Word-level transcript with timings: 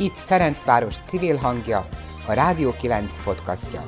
Itt 0.00 0.16
Ferencváros 0.16 0.96
civil 1.04 1.36
hangja, 1.36 1.86
a 2.28 2.32
Rádió 2.32 2.74
9 2.80 3.24
podcastja. 3.24 3.80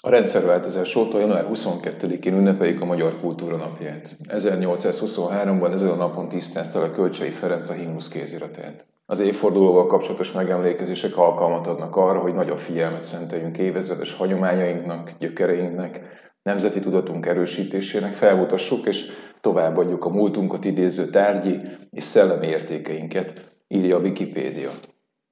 A 0.00 0.10
rendszerváltozás 0.10 0.96
óta 0.96 1.18
január 1.18 1.46
22-én 1.52 2.34
ünnepeljük 2.34 2.80
a 2.80 2.84
Magyar 2.84 3.20
Kultúra 3.20 3.56
Napját. 3.56 4.16
1823-ban 4.28 5.72
ezen 5.72 5.90
a 5.90 5.94
napon 5.94 6.28
tisztázta 6.28 6.82
a 6.82 6.90
Kölcsei 6.90 7.30
Ferenc 7.30 7.68
a 7.68 7.72
himnusz 7.72 8.08
kéziratát. 8.08 8.86
Az 9.06 9.20
évfordulóval 9.20 9.86
kapcsolatos 9.86 10.32
megemlékezések 10.32 11.16
alkalmat 11.16 11.66
adnak 11.66 11.96
arra, 11.96 12.18
hogy 12.18 12.34
nagyobb 12.34 12.58
figyelmet 12.58 13.04
szenteljünk 13.04 13.58
évezredes 13.58 14.14
hagyományainknak, 14.14 15.12
gyökereinknek, 15.18 16.00
nemzeti 16.48 16.80
tudatunk 16.80 17.26
erősítésének, 17.26 18.14
felmutassuk 18.14 18.86
és 18.86 19.04
továbbadjuk 19.40 20.04
a 20.04 20.08
múltunkat 20.08 20.64
idéző 20.64 21.06
tárgyi 21.06 21.60
és 21.90 22.04
szellemi 22.04 22.46
értékeinket, 22.46 23.32
írja 23.68 23.96
a 23.96 24.00
Wikipédia. 24.00 24.70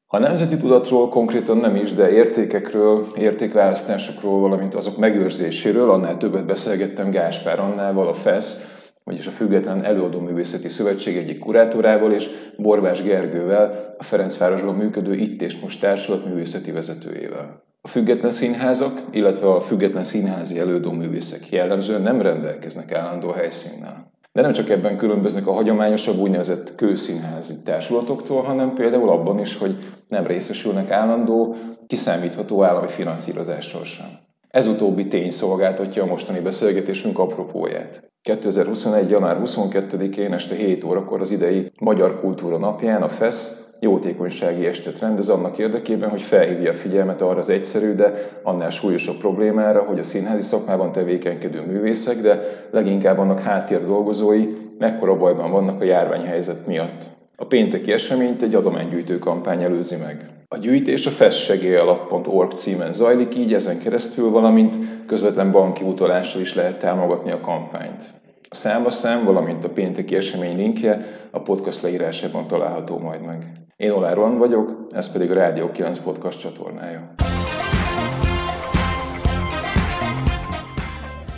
A 0.07 0.19
nemzeti 0.19 0.57
tudatról 0.57 1.09
konkrétan 1.09 1.57
nem 1.57 1.77
is, 1.77 1.93
de 1.93 2.11
értékekről, 2.11 3.07
értékválasztásokról, 3.15 4.41
valamint 4.41 4.75
azok 4.75 4.97
megőrzéséről 4.97 5.91
annál 5.91 6.17
többet 6.17 6.47
beszélgettem 6.47 7.11
Gáspár 7.11 7.59
Annával, 7.59 8.09
a 8.09 8.15
FESZ, 8.15 8.75
vagyis 9.05 9.27
a 9.27 9.31
Független 9.31 9.85
Előadó 9.85 10.21
Művészeti 10.21 10.69
Szövetség 10.69 11.17
egyik 11.17 11.39
kurátorával, 11.39 12.13
és 12.13 12.29
Borbás 12.57 13.03
Gergővel, 13.03 13.95
a 13.99 14.03
Ferencvárosban 14.03 14.75
működő 14.75 15.15
Itt 15.15 15.43
és 15.43 15.61
Most 15.61 15.81
Társulat 15.81 16.25
művészeti 16.25 16.71
vezetőjével. 16.71 17.65
A 17.87 17.89
független 17.89 18.31
színházak, 18.31 19.01
illetve 19.11 19.49
a 19.49 19.61
független 19.61 20.05
színházi 20.05 20.59
előadó 20.59 20.91
művészek 20.91 21.51
jellemzően 21.51 22.03
nem 22.03 22.21
rendelkeznek 22.21 22.93
állandó 22.93 23.31
helyszínnel. 23.31 24.11
De 24.33 24.41
nem 24.41 24.53
csak 24.53 24.71
ebben 24.71 24.97
különböznek 24.97 25.47
a 25.47 25.53
hagyományosabb 25.53 26.19
úgynevezett 26.19 26.75
kőszínházi 26.75 27.55
társulatoktól, 27.65 28.43
hanem 28.43 28.75
például 28.75 29.09
abban 29.09 29.39
is, 29.41 29.57
hogy 29.57 29.77
nem 30.09 30.27
részesülnek 30.27 30.91
állandó, 30.91 31.57
kiszámítható 31.87 32.63
állami 32.63 32.89
finanszírozással 32.89 33.85
sem. 33.85 34.09
Ez 34.49 34.67
utóbbi 34.67 35.07
tény 35.07 35.31
szolgáltatja 35.31 36.03
a 36.03 36.07
mostani 36.07 36.41
beszélgetésünk 36.41 37.19
apropóját. 37.19 38.11
2021. 38.23 39.11
január 39.11 39.41
22-én 39.45 40.33
este 40.33 40.55
7 40.55 40.85
órakor 40.85 41.21
az 41.21 41.31
idei 41.31 41.67
Magyar 41.81 42.21
Kultúra 42.21 42.59
Napján 42.59 43.03
a 43.03 43.09
FESZ 43.09 43.66
jótékonysági 43.81 44.67
estet 44.67 44.99
rendez 44.99 45.29
annak 45.29 45.59
érdekében, 45.59 46.11
hogy 46.11 46.23
felhívja 46.23 46.71
a 46.71 46.75
figyelmet 46.75 47.21
arra 47.21 47.39
az 47.39 47.49
egyszerű, 47.49 47.95
de 47.95 48.31
annál 48.43 48.71
súlyosabb 48.71 49.17
problémára, 49.17 49.83
hogy 49.83 49.99
a 49.99 50.03
színházi 50.03 50.43
szakmában 50.43 50.93
tevékenykedő 50.93 51.61
művészek, 51.61 52.21
de 52.21 52.43
leginkább 52.71 53.19
annak 53.19 53.41
háttér 53.41 53.85
dolgozói 53.85 54.53
mekkora 54.79 55.17
bajban 55.17 55.51
vannak 55.51 55.81
a 55.81 55.85
járványhelyzet 55.85 56.67
miatt. 56.67 57.07
A 57.37 57.47
pénteki 57.47 57.93
eseményt 57.93 58.43
egy 58.43 58.55
adománygyűjtő 58.55 59.19
kampány 59.19 59.63
előzi 59.63 59.97
meg. 59.97 60.27
A 60.49 60.59
gyűjtés 60.59 61.07
a 61.07 61.11
festsegélyalap.org 61.11 62.53
címen 62.53 62.93
zajlik, 62.93 63.37
így 63.37 63.55
ezen 63.55 63.79
keresztül, 63.79 64.31
valamint 64.31 64.77
közvetlen 65.07 65.51
banki 65.51 65.85
utalással 65.85 66.41
is 66.41 66.55
lehet 66.55 66.79
támogatni 66.79 67.31
a 67.31 67.41
kampányt. 67.41 68.15
A 68.49 68.55
számlaszám, 68.55 69.25
valamint 69.25 69.65
a 69.65 69.71
pénteki 69.71 70.17
esemény 70.17 70.57
linkje 70.57 70.99
a 71.31 71.41
podcast 71.43 71.83
leírásában 71.83 72.47
található 72.47 72.99
majd 72.99 73.23
meg. 73.23 73.53
Én 73.77 73.91
Olá 73.91 74.13
Roland 74.13 74.39
vagyok, 74.39 74.87
ez 74.91 75.13
pedig 75.13 75.31
a 75.31 75.35
Rádió 75.35 75.71
9 75.71 75.99
podcast 75.99 76.41
csatornája. 76.41 77.15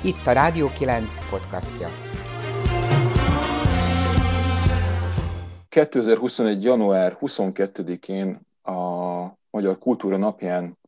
Itt 0.03 0.27
a 0.27 0.33
Rádió 0.33 0.69
9 0.79 1.29
podcastja. 1.31 1.89
2021. 5.69 6.63
január 6.63 7.17
22-én 7.21 8.41
a 8.63 8.73
Magyar 9.51 9.79
Kultúra 9.79 10.17
napján 10.17 10.79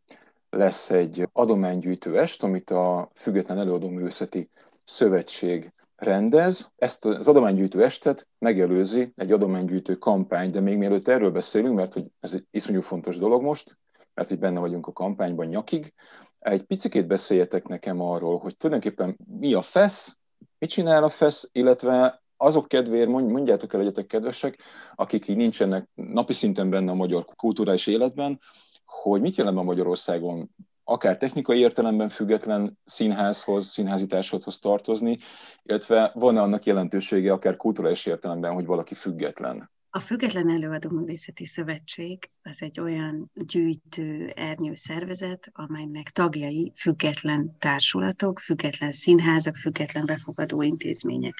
lesz 0.50 0.91
egy 0.91 1.28
adománygyűjtő 1.33 2.19
est, 2.19 2.43
amit 2.43 2.71
a 2.71 3.09
Független 3.15 3.59
Előadó 3.59 3.89
Művészeti 3.89 4.49
Szövetség 4.84 5.73
rendez. 6.00 6.72
Ezt 6.77 7.05
az 7.05 7.28
adománygyűjtő 7.28 7.83
estet 7.83 8.28
megelőzi 8.38 9.12
egy 9.16 9.33
adománygyűjtő 9.33 9.94
kampány, 9.94 10.50
de 10.50 10.61
még 10.61 10.78
mielőtt 10.78 11.09
erről 11.09 11.31
beszélünk, 11.31 11.75
mert 11.75 11.93
hogy 11.93 12.06
ez 12.21 12.33
egy 12.33 12.47
iszonyú 12.50 12.81
fontos 12.81 13.19
dolog 13.19 13.43
most, 13.43 13.78
mert 14.15 14.28
hogy 14.28 14.38
benne 14.38 14.61
vagyunk 14.61 14.87
a 14.87 14.93
kampányban 14.93 15.47
nyakig, 15.47 15.94
egy 16.38 16.62
picit 16.62 17.06
beszéljetek 17.06 17.66
nekem 17.66 18.00
arról, 18.00 18.38
hogy 18.38 18.56
tulajdonképpen 18.56 19.16
mi 19.38 19.55
a 19.55 19.62
FESZ, 19.62 20.19
mit 20.59 20.71
csinál 20.71 21.03
a 21.03 21.09
FESZ, 21.09 21.49
illetve 21.53 22.22
azok 22.37 22.69
kedvéért 22.69 23.09
mondjátok 23.09 23.72
el, 23.72 23.81
legyetek 23.81 24.06
kedvesek, 24.06 24.59
akik 24.94 25.28
így 25.28 25.37
nincsenek 25.37 25.88
napi 25.94 26.32
szinten 26.32 26.71
benne 26.71 26.91
a 26.91 26.94
magyar 26.94 27.25
kulturális 27.37 27.87
életben, 27.87 28.41
hogy 28.84 29.21
mit 29.21 29.37
jelent 29.37 29.59
a 29.59 29.62
Magyarországon 29.62 30.50
akár 30.91 31.17
technikai 31.17 31.59
értelemben 31.59 32.09
független 32.09 32.78
színházhoz, 32.84 33.67
színházi 33.67 34.06
társadhoz 34.06 34.59
tartozni, 34.59 35.19
illetve 35.62 36.11
van-e 36.15 36.41
annak 36.41 36.65
jelentősége 36.65 37.33
akár 37.33 37.56
kulturális 37.56 38.06
értelemben, 38.06 38.53
hogy 38.53 38.67
valaki 38.67 38.95
független? 38.95 39.71
A 39.93 40.00
Független 40.00 40.50
Előadó 40.50 40.91
Művészeti 40.91 41.47
Szövetség 41.47 42.31
az 42.43 42.62
egy 42.62 42.81
olyan 42.81 43.31
gyűjtő 43.34 44.33
ernyő 44.37 44.75
szervezet, 44.75 45.50
amelynek 45.53 46.11
tagjai 46.11 46.73
független 46.77 47.56
társulatok, 47.59 48.39
független 48.39 48.93
színházak, 48.93 49.56
független 49.56 50.06
befogadó 50.06 50.62
intézmények. 50.62 51.34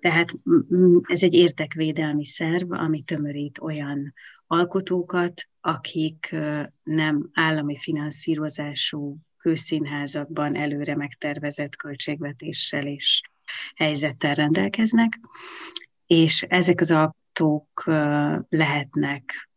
Tehát 0.00 0.32
ez 1.02 1.22
egy 1.22 1.34
értekvédelmi 1.34 2.24
szerv, 2.24 2.72
ami 2.72 3.02
tömörít 3.02 3.58
olyan 3.58 4.14
alkotókat, 4.46 5.48
akik 5.60 6.36
nem 6.82 7.30
állami 7.32 7.76
finanszírozású 7.78 9.16
kőszínházakban 9.38 10.56
előre 10.56 10.96
megtervezett 10.96 11.76
költségvetéssel 11.76 12.82
és 12.82 13.20
helyzettel 13.74 14.34
rendelkeznek, 14.34 15.20
és 16.06 16.42
ezek 16.42 16.80
az 16.80 16.90
alkotók 16.90 17.84
lehetnek 18.48 19.48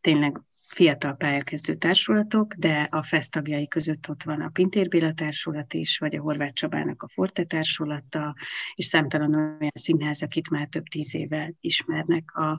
tényleg 0.00 0.40
fiatal 0.66 1.14
pályakezdő 1.14 1.74
társulatok, 1.74 2.54
de 2.54 2.88
a 2.90 3.02
FESZ 3.02 3.28
tagjai 3.28 3.68
között 3.68 4.08
ott 4.08 4.22
van 4.22 4.40
a 4.40 4.48
Pintér 4.48 4.88
Béla 4.88 5.12
társulat 5.12 5.74
is, 5.74 5.98
vagy 5.98 6.16
a 6.16 6.20
Horváth 6.20 6.52
Csabának 6.52 7.02
a 7.02 7.08
Forte 7.08 7.44
társulata, 7.44 8.34
és 8.74 8.84
számtalan 8.84 9.34
olyan 9.34 9.70
színház, 9.74 10.22
akit 10.22 10.50
már 10.50 10.68
több 10.68 10.84
tíz 10.84 11.14
éve 11.14 11.52
ismernek 11.60 12.34
a, 12.34 12.50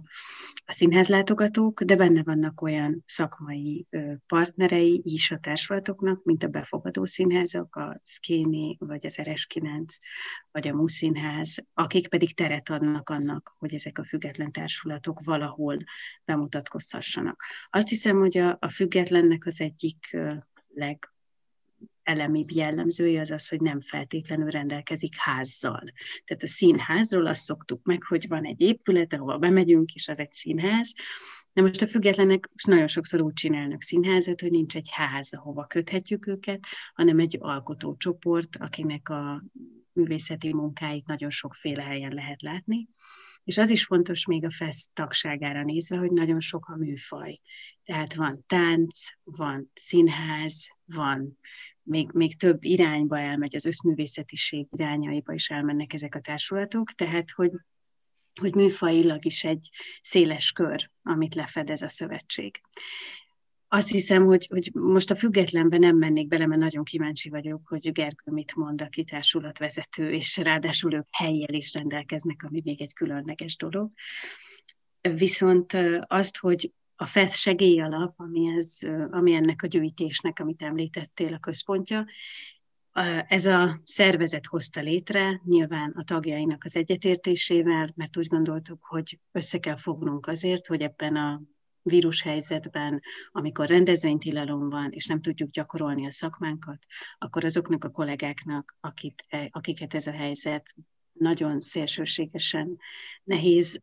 a 0.66 0.72
színházlátogatók, 0.72 1.82
de 1.84 1.96
benne 1.96 2.24
vannak 2.24 2.62
olyan 2.62 3.04
szakmai 3.06 3.88
partnerei 4.28 5.02
is 5.04 5.32
a 5.32 5.38
társulatoknak, 5.38 6.24
mint 6.24 6.44
a 6.44 6.48
befogadó 6.48 7.06
színházak, 7.06 7.76
a 7.76 8.00
Szkéni, 8.04 8.78
vagy 8.80 9.06
az 9.06 9.18
RS9, 9.22 9.86
vagy 10.52 10.68
a 10.68 10.76
Muszínház, 10.76 11.58
akik 11.74 12.08
pedig 12.08 12.36
teret 12.36 12.70
adnak 12.70 13.10
annak, 13.10 13.56
hogy 13.58 13.74
ezek 13.74 13.98
a 13.98 14.06
független 14.06 14.52
társulatok 14.52 15.20
valahol 15.24 15.78
bemutatkozhassanak. 16.26 17.44
Azt 17.70 17.88
hiszem, 17.88 18.05
hogy 18.12 18.38
a, 18.38 18.58
a 18.60 18.70
függetlennek 18.70 19.46
az 19.46 19.62
egyik 19.62 20.18
leg 20.74 21.10
elemibb 22.04 22.52
jellemzője 22.52 23.20
az 23.20 23.32
az, 23.32 23.48
hogy 23.48 23.62
nem 23.62 23.82
feltétlenül 23.82 24.50
rendelkezik 24.50 25.16
házzal. 25.18 25.84
Tehát 26.26 26.44
a 26.44 26.48
színházról 26.48 27.26
azt 27.26 27.44
szoktuk 27.44 27.84
meg, 27.84 28.04
hogy 28.04 28.28
van 28.28 28.46
egy 28.46 28.62
épület, 28.62 29.14
ahol 29.14 29.38
bemegyünk, 29.38 29.94
és 29.94 30.08
az 30.08 30.20
egy 30.20 30.32
színház. 30.32 30.94
De 31.54 31.62
most 31.62 31.82
a 31.82 31.88
függetlenek 31.88 32.50
nagyon 32.68 32.88
sokszor 32.88 33.22
úgy 33.22 33.34
csinálnak 33.34 33.82
színházat, 33.82 34.42
hogy 34.42 34.52
nincs 34.52 34.76
egy 34.76 34.90
ház, 34.92 35.34
ahova 35.34 35.66
köthetjük 35.66 36.28
őket, 36.28 36.60
hanem 36.94 37.20
egy 37.20 37.38
alkotócsoport, 37.40 38.58
akinek 38.58 39.10
a 39.10 39.44
művészeti 39.94 40.54
munkáit 40.54 41.06
nagyon 41.06 41.30
sokféle 41.30 41.84
helyen 41.84 42.14
lehet 42.14 42.42
látni. 42.42 42.88
És 43.44 43.58
az 43.58 43.70
is 43.70 43.86
fontos 43.86 44.26
még 44.26 44.46
a 44.46 44.52
FESZ 44.52 44.90
tagságára 44.94 45.64
nézve, 45.64 45.98
hogy 45.98 46.12
nagyon 46.12 46.40
sok 46.40 46.66
a 46.68 46.78
műfaj. 46.78 47.40
Tehát 47.86 48.14
van 48.14 48.44
tánc, 48.48 49.08
van 49.24 49.72
színház, 49.74 50.68
van 50.86 51.40
még, 51.84 52.12
még 52.12 52.38
több 52.38 52.64
irányba 52.64 53.20
elmegy, 53.20 53.56
az 53.56 53.66
összművészetiség 53.66 54.68
irányaiba 54.72 55.34
is 55.34 55.50
elmennek 55.50 55.94
ezek 55.94 56.16
a 56.16 56.20
társulatok, 56.20 56.92
tehát 56.92 57.32
hogy, 57.32 57.52
hogy 58.42 58.56
műfajilag 58.56 59.26
is 59.26 59.44
egy 59.44 59.70
széles 60.02 60.52
kör, 60.52 60.90
amit 61.04 61.36
lefedez 61.36 61.82
a 61.82 61.90
szövetség. 61.90 62.62
Azt 63.68 63.90
hiszem, 63.90 64.26
hogy, 64.26 64.48
hogy 64.50 64.70
most 64.74 65.12
a 65.12 65.16
függetlenben 65.16 65.80
nem 65.80 65.98
mennék 65.98 66.28
bele, 66.28 66.46
mert 66.46 66.62
nagyon 66.62 66.84
kíváncsi 66.84 67.30
vagyok, 67.30 67.62
hogy 67.68 67.92
Gergő 67.92 68.32
mit 68.32 68.56
mond, 68.56 68.82
a 68.82 68.88
kitársulatvezető, 68.88 70.12
és 70.12 70.38
ráadásul 70.38 70.94
ők 70.94 71.08
helyjel 71.12 71.54
is 71.54 71.74
rendelkeznek, 71.74 72.44
ami 72.44 72.62
még 72.64 72.82
egy 72.82 72.94
különleges 72.94 73.58
dolog. 73.58 73.92
Viszont 75.02 75.78
azt, 76.00 76.38
hogy 76.38 76.72
a 76.96 77.06
FESZ 77.06 77.36
segélyalap, 77.36 78.14
ami, 78.20 78.56
ez, 78.58 78.78
ami 79.10 79.34
ennek 79.34 79.62
a 79.62 79.68
gyűjtésnek, 79.68 80.40
amit 80.40 80.62
említettél, 80.62 81.34
a 81.34 81.40
központja, 81.40 82.06
Ez 83.28 83.46
a 83.46 83.80
szervezet 83.84 84.46
hozta 84.46 84.82
létre, 84.82 85.42
nyilván 85.46 85.92
a 85.92 86.04
tagjainak 86.04 86.64
az 86.64 86.76
egyetértésével, 86.76 87.92
mert 87.96 88.18
úgy 88.18 88.28
gondoltuk, 88.28 88.86
hogy 88.86 89.20
össze 89.32 89.60
kell 89.60 89.78
fognunk 89.78 90.28
azért, 90.28 90.68
hogy 90.68 90.82
ebben 90.82 91.16
a 91.16 91.42
vírushelyzetben, 91.82 93.02
amikor 93.32 93.68
rendezvénytilalom 93.68 94.70
van, 94.70 94.92
és 94.92 95.06
nem 95.06 95.22
tudjuk 95.22 95.50
gyakorolni 95.50 96.06
a 96.06 96.12
szakmánkat, 96.12 96.86
akkor 97.18 97.46
azoknak 97.46 97.84
a 97.84 97.90
kollégáknak, 97.90 98.78
akit, 98.80 99.26
e, 99.28 99.48
akiket 99.52 99.94
ez 99.94 100.08
a 100.08 100.12
helyzet 100.12 100.76
nagyon 101.14 101.60
szélsőségesen 101.60 102.78
nehéz 103.24 103.82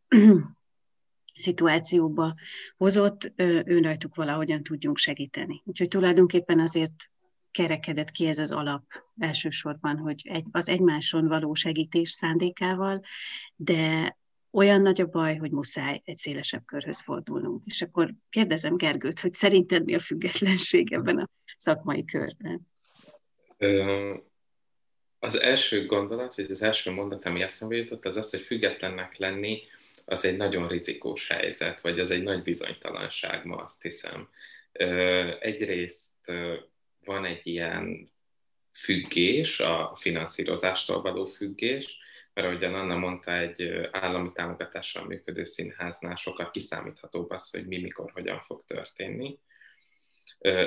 szituációba 1.33 2.33
hozott, 2.77 3.31
ő 3.35 3.79
rajtuk 3.81 4.15
valahogyan 4.15 4.63
tudjunk 4.63 4.97
segíteni. 4.97 5.61
Úgyhogy 5.65 5.87
tulajdonképpen 5.87 6.59
azért 6.59 7.11
kerekedett 7.51 8.11
ki 8.11 8.27
ez 8.27 8.37
az 8.37 8.51
alap 8.51 8.83
elsősorban, 9.19 9.97
hogy 9.97 10.21
egy, 10.23 10.45
az 10.51 10.69
egymáson 10.69 11.27
való 11.27 11.53
segítés 11.53 12.11
szándékával, 12.11 13.01
de 13.55 14.17
olyan 14.51 14.81
nagy 14.81 15.01
a 15.01 15.05
baj, 15.05 15.37
hogy 15.37 15.51
muszáj 15.51 16.01
egy 16.05 16.17
szélesebb 16.17 16.65
körhöz 16.65 17.01
fordulnunk. 17.01 17.61
És 17.65 17.81
akkor 17.81 18.13
kérdezem 18.29 18.77
Gergőt, 18.77 19.19
hogy 19.19 19.33
szerinted 19.33 19.83
mi 19.83 19.93
a 19.93 19.99
függetlenség 19.99 20.93
ebben 20.93 21.17
a 21.17 21.29
szakmai 21.57 22.05
körben? 22.05 22.67
Az 25.19 25.39
első 25.39 25.85
gondolat, 25.85 26.35
vagy 26.35 26.51
az 26.51 26.61
első 26.61 26.91
mondat, 26.91 27.25
ami 27.25 27.41
eszembe 27.41 27.75
jutott, 27.75 28.05
az 28.05 28.17
az, 28.17 28.29
hogy 28.29 28.41
függetlennek 28.41 29.17
lenni, 29.17 29.61
az 30.05 30.25
egy 30.25 30.37
nagyon 30.37 30.67
rizikós 30.67 31.27
helyzet, 31.27 31.81
vagy 31.81 31.99
az 31.99 32.11
egy 32.11 32.23
nagy 32.23 32.41
bizonytalanság 32.41 33.45
ma, 33.45 33.55
azt 33.55 33.81
hiszem. 33.81 34.29
Egyrészt 35.39 36.31
van 37.05 37.25
egy 37.25 37.47
ilyen 37.47 38.11
függés, 38.71 39.59
a 39.59 39.95
finanszírozástól 39.95 41.01
való 41.01 41.25
függés, 41.25 41.97
mert 42.33 42.47
ahogyan 42.47 42.73
Anna 42.73 42.95
mondta, 42.95 43.37
egy 43.37 43.87
állami 43.91 44.31
támogatással 44.31 45.05
működő 45.05 45.43
színháznál 45.43 46.15
sokkal 46.15 46.51
kiszámíthatóbb 46.51 47.29
az, 47.29 47.49
hogy 47.49 47.67
mi, 47.67 47.81
mikor, 47.81 48.11
hogyan 48.11 48.39
fog 48.39 48.63
történni. 48.65 49.39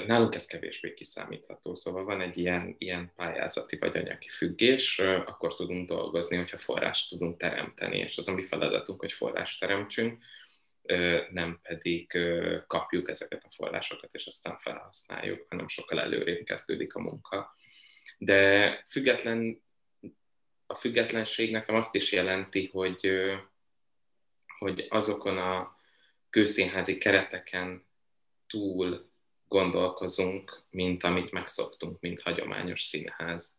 Nálunk 0.06 0.34
ez 0.34 0.46
kevésbé 0.46 0.94
kiszámítható, 0.94 1.74
szóval 1.74 2.04
van 2.04 2.20
egy 2.20 2.38
ilyen, 2.38 2.74
ilyen 2.78 3.12
pályázati 3.16 3.76
vagy 3.76 3.96
anyagi 3.96 4.28
függés, 4.28 4.98
akkor 4.98 5.54
tudunk 5.54 5.88
dolgozni, 5.88 6.36
hogyha 6.36 6.58
forrást 6.58 7.08
tudunk 7.08 7.36
teremteni, 7.36 7.98
és 7.98 8.18
az 8.18 8.28
a 8.28 8.34
mi 8.34 8.44
feladatunk, 8.44 9.00
hogy 9.00 9.12
forrást 9.12 9.60
teremtsünk, 9.60 10.24
nem 11.30 11.60
pedig 11.62 12.18
kapjuk 12.66 13.10
ezeket 13.10 13.44
a 13.44 13.50
forrásokat, 13.50 14.14
és 14.14 14.26
aztán 14.26 14.58
felhasználjuk, 14.58 15.46
hanem 15.48 15.68
sokkal 15.68 16.00
előrébb 16.00 16.44
kezdődik 16.44 16.94
a 16.94 17.00
munka. 17.00 17.56
De 18.18 18.80
független, 18.88 19.62
a 20.66 20.74
függetlenség 20.74 21.50
nekem 21.50 21.74
azt 21.74 21.94
is 21.94 22.12
jelenti, 22.12 22.66
hogy, 22.72 23.10
hogy 24.58 24.86
azokon 24.88 25.38
a 25.38 25.76
kőszínházi 26.30 26.98
kereteken 26.98 27.86
túl 28.46 29.14
gondolkozunk, 29.48 30.62
mint 30.70 31.02
amit 31.02 31.30
megszoktunk, 31.30 32.00
mint 32.00 32.22
hagyományos 32.22 32.82
színház. 32.82 33.56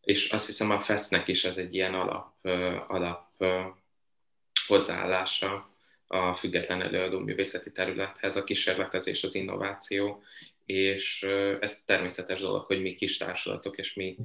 És 0.00 0.28
azt 0.28 0.46
hiszem 0.46 0.70
a 0.70 0.80
FESZ-nek 0.80 1.28
is 1.28 1.44
ez 1.44 1.58
egy 1.58 1.74
ilyen 1.74 1.94
alap, 1.94 2.46
alap 2.88 3.44
hozzáállása 4.66 5.72
a 6.06 6.34
független 6.34 6.82
előadó 6.82 7.18
művészeti 7.18 7.72
területhez, 7.72 8.36
a 8.36 8.44
kísérletezés, 8.44 9.22
az 9.22 9.34
innováció, 9.34 10.22
és 10.66 11.22
ez 11.60 11.84
természetes 11.84 12.40
dolog, 12.40 12.64
hogy 12.64 12.80
mi 12.80 12.94
kis 12.94 13.16
társulatok 13.16 13.76
és 13.76 13.94
mi 13.94 14.16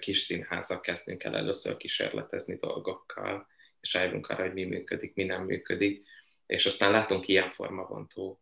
kis 0.00 0.18
színházak 0.18 0.82
kezdünk 0.82 1.24
el 1.24 1.36
először 1.36 1.76
kísérletezni 1.76 2.56
dolgokkal, 2.56 3.46
és 3.80 3.92
rájövünk 3.92 4.26
arra, 4.26 4.42
hogy 4.42 4.52
mi 4.52 4.64
működik, 4.64 5.14
mi 5.14 5.24
nem 5.24 5.44
működik, 5.44 6.06
és 6.46 6.66
aztán 6.66 6.90
látunk 6.90 7.28
ilyen 7.28 7.50
formabontó, 7.50 8.40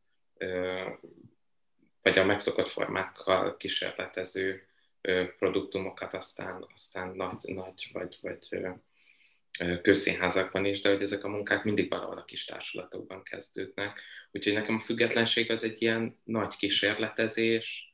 vagy 2.02 2.18
a 2.18 2.24
megszokott 2.24 2.68
formákkal 2.68 3.56
kísérletező 3.56 4.66
produktumokat, 5.38 6.14
aztán, 6.14 6.66
aztán 6.74 7.08
nagy, 7.16 7.54
nagy 7.54 7.88
vagy, 7.92 8.18
vagy 8.20 8.48
közszínházakban 9.82 10.64
is, 10.64 10.80
de 10.80 10.88
hogy 10.88 11.02
ezek 11.02 11.24
a 11.24 11.28
munkák 11.28 11.64
mindig 11.64 11.90
valahol 11.90 12.18
a 12.18 12.24
kis 12.24 12.44
társulatokban 12.44 13.22
kezdődnek. 13.22 14.00
Úgyhogy 14.30 14.52
nekem 14.52 14.74
a 14.74 14.80
függetlenség 14.80 15.50
az 15.50 15.64
egy 15.64 15.82
ilyen 15.82 16.20
nagy 16.24 16.56
kísérletezés, 16.56 17.92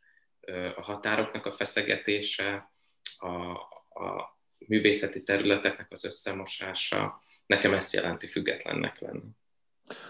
a 0.76 0.82
határoknak 0.82 1.46
a 1.46 1.52
feszegetése, 1.52 2.72
a, 3.16 3.28
a 4.02 4.38
művészeti 4.58 5.22
területeknek 5.22 5.86
az 5.90 6.04
összemosása, 6.04 7.22
nekem 7.46 7.74
ezt 7.74 7.92
jelenti 7.92 8.26
függetlennek 8.26 8.98
lenni. 8.98 9.30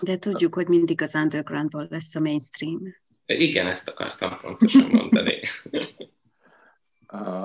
De 0.00 0.16
tudjuk, 0.18 0.54
hogy 0.54 0.68
mindig 0.68 1.02
az 1.02 1.14
undergroundból 1.14 1.86
lesz 1.90 2.14
a 2.14 2.20
mainstream. 2.20 2.80
Igen, 3.26 3.66
ezt 3.66 3.88
akartam 3.88 4.38
pontosan 4.40 4.90
mondani. 4.90 5.40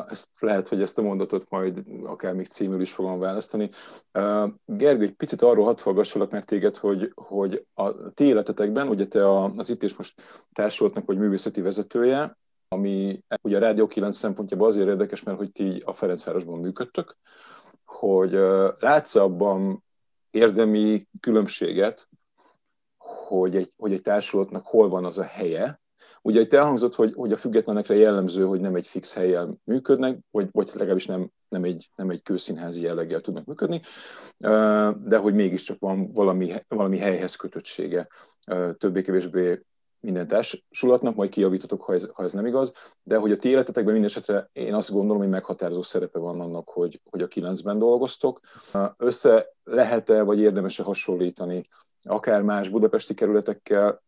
Ezt 0.08 0.28
lehet, 0.40 0.68
hogy 0.68 0.82
ezt 0.82 0.98
a 0.98 1.02
mondatot 1.02 1.50
majd 1.50 1.84
akár 2.04 2.34
még 2.34 2.48
címül 2.48 2.82
is 2.82 2.92
fogom 2.92 3.20
választani. 3.20 3.70
Gergő, 4.66 5.04
egy 5.04 5.12
picit 5.12 5.42
arról 5.42 5.66
hadd 5.66 5.78
fogassolak 5.78 6.32
meg 6.32 6.46
téged, 6.46 6.76
hogy, 6.76 7.12
hogy 7.16 7.66
a 7.74 8.12
ti 8.14 8.24
életetekben, 8.24 8.88
ugye 8.88 9.08
te 9.08 9.32
az 9.32 9.70
itt 9.70 9.84
és 9.84 9.96
most 9.96 10.22
társultnak 10.54 11.06
vagy 11.06 11.18
művészeti 11.18 11.62
vezetője, 11.62 12.38
ami 12.68 13.24
ugye 13.42 13.58
a 13.58 13.60
Rádió 13.60 13.88
9 13.88 14.18
szempontjából 14.18 14.68
azért 14.68 14.88
érdekes, 14.88 15.24
mert 15.24 15.38
hogy 15.38 15.52
ti 15.52 15.82
a 15.86 15.94
Ferencvárosban 15.94 16.60
működtök, 16.60 17.18
hogy 17.86 18.32
látsz 18.80 19.16
abban 19.16 19.84
érdemi 20.32 21.08
különbséget, 21.20 22.10
hogy 23.28 23.56
egy, 23.56 23.72
hogy 23.78 23.94
egy 23.94 24.02
társulatnak 24.02 24.66
hol 24.66 24.90
van 24.90 25.06
az 25.06 25.18
a 25.18 25.24
helye, 25.24 25.80
Ugye 26.22 26.40
itt 26.40 26.54
elhangzott, 26.54 26.96
hogy, 26.96 27.14
hogy 27.16 27.32
a 27.32 27.38
függetlenekre 27.38 27.96
jellemző, 27.96 28.46
hogy 28.46 28.60
nem 28.60 28.76
egy 28.76 28.88
fix 28.88 29.14
helyen 29.14 29.62
működnek, 29.64 30.20
vagy, 30.32 30.48
vagy 30.52 30.70
legalábbis 30.74 31.06
nem, 31.06 31.32
nem, 31.50 31.64
egy, 31.64 31.90
nem 31.96 32.10
egy 32.10 32.22
kőszínházi 32.22 32.82
jelleggel 32.82 33.22
tudnak 33.22 33.46
működni, 33.46 33.82
de 35.04 35.18
hogy 35.18 35.34
mégiscsak 35.34 35.80
van 35.80 36.12
valami, 36.14 36.54
valami 36.68 36.98
helyhez 36.98 37.36
kötöttsége 37.36 38.08
többé-kevésbé 38.78 39.62
minden 40.00 40.28
társulatnak, 40.28 41.16
majd 41.16 41.30
kijavítotok, 41.30 41.82
ha 41.82 41.94
ez, 41.94 42.10
ha 42.14 42.24
ez 42.24 42.34
nem 42.34 42.46
igaz, 42.46 42.72
de 43.04 43.18
hogy 43.18 43.32
a 43.32 43.38
ti 43.38 43.50
életetekben 43.50 43.94
minden 43.94 44.10
esetre 44.10 44.50
én 44.54 44.74
azt 44.74 44.92
gondolom, 44.92 45.18
hogy 45.18 45.30
meghatározó 45.30 45.82
szerepe 45.82 46.20
van 46.20 46.42
annak, 46.42 46.70
hogy, 46.70 47.02
hogy 47.10 47.22
a 47.22 47.28
kilencben 47.28 47.80
dolgoztok. 47.80 48.40
Össze 48.98 49.54
lehet-e, 49.64 50.22
vagy 50.22 50.40
érdemes-e 50.40 50.84
hasonlítani 50.84 51.68
akár 52.04 52.42
más 52.42 52.70
budapesti 52.70 53.14
kerületekkel 53.14 54.02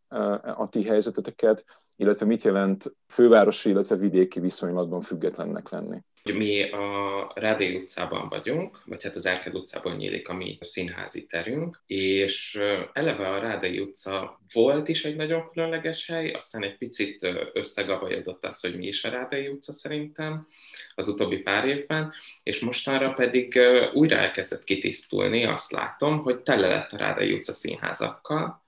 a 0.56 0.70
ti 0.70 0.84
helyzeteteket, 0.84 1.66
illetve 1.96 2.26
mit 2.26 2.44
jelent 2.44 2.96
fővárosi, 3.08 3.70
illetve 3.70 3.96
vidéki 3.96 4.40
viszonylatban 4.40 5.02
függetlennek 5.02 5.70
lenni? 5.70 6.04
Mi 6.24 6.70
a 6.70 7.32
Rádé 7.36 7.76
utcában 7.76 8.30
vagyunk, 8.30 8.82
vagy 8.86 9.04
hát 9.04 9.16
az 9.16 9.28
Árked 9.28 9.56
utcában 9.56 9.96
nyílik 9.96 10.30
a 10.30 10.34
mi 10.34 10.58
színházi 10.62 11.26
terünk, 11.26 11.82
és 11.86 12.60
eleve 12.94 13.28
a 13.30 13.40
Rádai 13.40 13.80
utca 13.80 14.40
volt 14.54 14.88
is 14.88 15.06
egy 15.06 15.16
nagyon 15.16 15.50
különleges 15.52 16.06
hely, 16.06 16.32
aztán 16.32 16.64
egy 16.64 16.78
picit 16.78 17.28
összegabajodott 17.54 18.46
az, 18.46 18.60
hogy 18.60 18.78
mi 18.78 18.88
is 18.88 19.04
a 19.04 19.10
Rádai 19.10 19.48
utca 19.48 19.72
szerintem 19.72 20.48
az 20.96 21.08
utóbbi 21.08 21.38
pár 21.38 21.68
évben, 21.68 22.14
és 22.44 22.60
mostanra 22.60 23.14
pedig 23.14 23.60
újra 23.94 24.16
elkezdett 24.16 24.64
kitisztulni, 24.64 25.46
azt 25.46 25.72
látom, 25.72 26.20
hogy 26.20 26.42
tele 26.42 26.68
lett 26.68 26.92
a 26.92 26.98
Rádai 26.98 27.34
utca 27.34 27.54
színházakkal, 27.54 28.68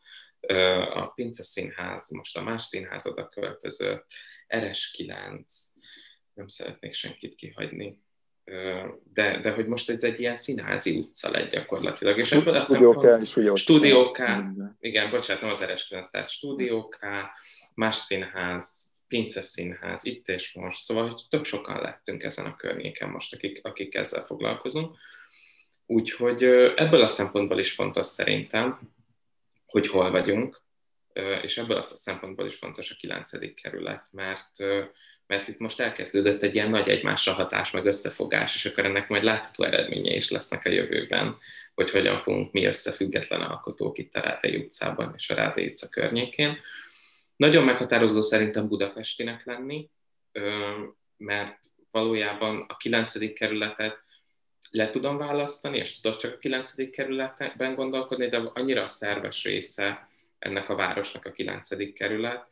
a 0.94 1.08
Pince 1.08 1.44
Színház, 1.44 2.10
most 2.10 2.38
a 2.38 2.42
más 2.42 2.64
színház 2.64 3.08
oda 3.08 3.30
költözött, 3.30 4.06
RS9, 4.48 5.44
nem 6.34 6.46
szeretnék 6.46 6.94
senkit 6.94 7.36
kihagyni, 7.36 7.96
de, 9.14 9.40
de 9.40 9.52
hogy 9.52 9.68
most 9.68 9.90
ez 9.90 10.04
egy 10.04 10.20
ilyen 10.20 10.36
színházi 10.36 10.98
utca 10.98 11.32
lett 11.32 11.52
gyakorlatilag. 11.52 12.18
És 12.18 12.32
ebből 12.32 12.54
azt 12.54 12.70
Stúdióká, 13.56 14.52
igen, 14.80 15.10
bocsánat, 15.10 15.42
nem 15.42 15.52
az 15.52 15.64
RS9, 15.64 16.10
tehát 16.10 16.30
Stúdióká, 16.30 17.32
más 17.74 17.96
színház, 17.96 18.90
Pince 19.08 19.42
Színház, 19.42 20.06
itt 20.06 20.28
és 20.30 20.54
most, 20.54 20.82
szóval 20.82 21.08
hogy 21.08 21.22
tök 21.30 21.44
sokan 21.44 21.82
lettünk 21.82 22.24
ezen 22.24 22.46
a 22.46 22.56
környéken 22.56 23.10
most, 23.10 23.34
akik, 23.34 23.60
akik 23.66 23.96
ezzel 23.96 24.24
foglalkozunk. 24.24 24.98
Úgyhogy 25.86 26.44
ebből 26.76 27.02
a 27.02 27.08
szempontból 27.08 27.60
is 27.60 27.72
fontos 27.72 28.08
szerintem, 28.08 28.80
hogy 29.66 29.88
hol 29.88 30.12
vagyunk, 30.12 30.64
és 31.42 31.58
ebből 31.58 31.78
a 31.78 31.88
szempontból 31.96 32.46
is 32.46 32.56
fontos 32.56 32.92
a 32.92 32.96
9. 33.00 33.54
kerület, 33.62 34.08
mert, 34.12 34.52
mert 35.32 35.48
itt 35.48 35.60
most 35.60 35.80
elkezdődött 35.80 36.44
egy 36.44 36.56
ilyen 36.56 36.70
nagy 36.70 36.90
egymásra 36.90 37.34
hatás, 37.34 37.72
meg 37.72 37.86
összefogás, 37.86 38.56
és 38.56 38.66
akkor 38.66 38.86
ennek 38.86 39.08
majd 39.10 39.24
látható 39.24 39.64
eredménye 39.64 40.16
is 40.16 40.30
lesznek 40.30 40.66
a 40.66 40.70
jövőben, 40.70 41.38
hogy 41.74 41.92
hogyan 41.92 42.22
fogunk 42.22 42.52
mi 42.52 42.66
összefüggetlen 42.66 43.42
alkotók 43.42 43.98
itt 43.98 44.16
a 44.16 44.20
Rádai 44.22 44.56
utcában 44.56 45.14
és 45.18 45.30
a 45.30 45.36
Rádai 45.36 45.68
utca 45.68 45.90
környékén. 45.90 46.58
Nagyon 47.36 47.64
meghatározó 47.64 48.22
szerintem 48.22 48.68
Budapestinek 48.68 49.46
lenni, 49.46 49.90
mert 51.18 51.60
valójában 51.92 52.66
a 52.68 52.78
9. 52.78 53.34
kerületet 53.34 54.04
le 54.70 54.90
tudom 54.90 55.18
választani, 55.18 55.78
és 55.78 56.00
tudok 56.00 56.20
csak 56.20 56.34
a 56.34 56.38
9. 56.38 56.92
kerületben 56.92 57.76
gondolkodni, 57.76 58.28
de 58.28 58.38
annyira 58.54 58.84
a 58.84 58.88
szerves 58.88 59.44
része 59.44 60.10
ennek 60.40 60.70
a 60.70 60.76
városnak 60.76 61.26
a 61.26 61.32
9. 61.32 61.94
kerület, 61.94 62.48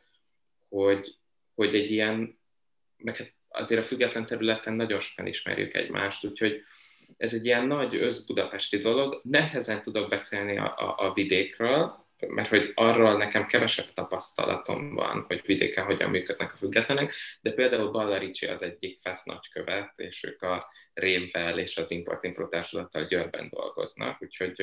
hogy, 0.68 1.14
hogy 1.54 1.74
egy 1.74 1.90
ilyen, 1.90 2.38
meg 3.02 3.16
hát 3.16 3.32
azért 3.48 3.80
a 3.80 3.84
független 3.84 4.26
területen 4.26 4.74
nagyon 4.74 5.00
sokan 5.00 5.26
ismerjük 5.26 5.74
egymást, 5.74 6.24
úgyhogy 6.24 6.62
ez 7.16 7.34
egy 7.34 7.44
ilyen 7.44 7.66
nagy 7.66 7.94
összbudapesti 7.94 8.78
dolog. 8.78 9.20
Nehezen 9.22 9.82
tudok 9.82 10.08
beszélni 10.08 10.58
a, 10.58 10.74
a, 10.76 11.08
a 11.08 11.12
vidékről, 11.12 12.08
mert 12.28 12.48
hogy 12.48 12.72
arról 12.74 13.16
nekem 13.16 13.46
kevesebb 13.46 13.92
tapasztalatom 13.92 14.94
van, 14.94 15.24
hogy 15.26 15.42
vidéken 15.44 15.84
hogyan 15.84 16.10
működnek 16.10 16.52
a 16.52 16.56
függetlenek, 16.56 17.14
de 17.40 17.52
például 17.52 17.90
Ballaricsi 17.90 18.46
az 18.46 18.62
egyik 18.62 18.98
FESZ 18.98 19.24
nagykövet, 19.24 19.98
és 19.98 20.24
ők 20.24 20.42
a 20.42 20.70
Révvel 20.94 21.58
és 21.58 21.76
az 21.76 21.90
Import 21.90 22.24
Info 22.24 22.48
Társulattal 22.48 23.04
Győrben 23.04 23.48
dolgoznak, 23.50 24.22
úgyhogy 24.22 24.62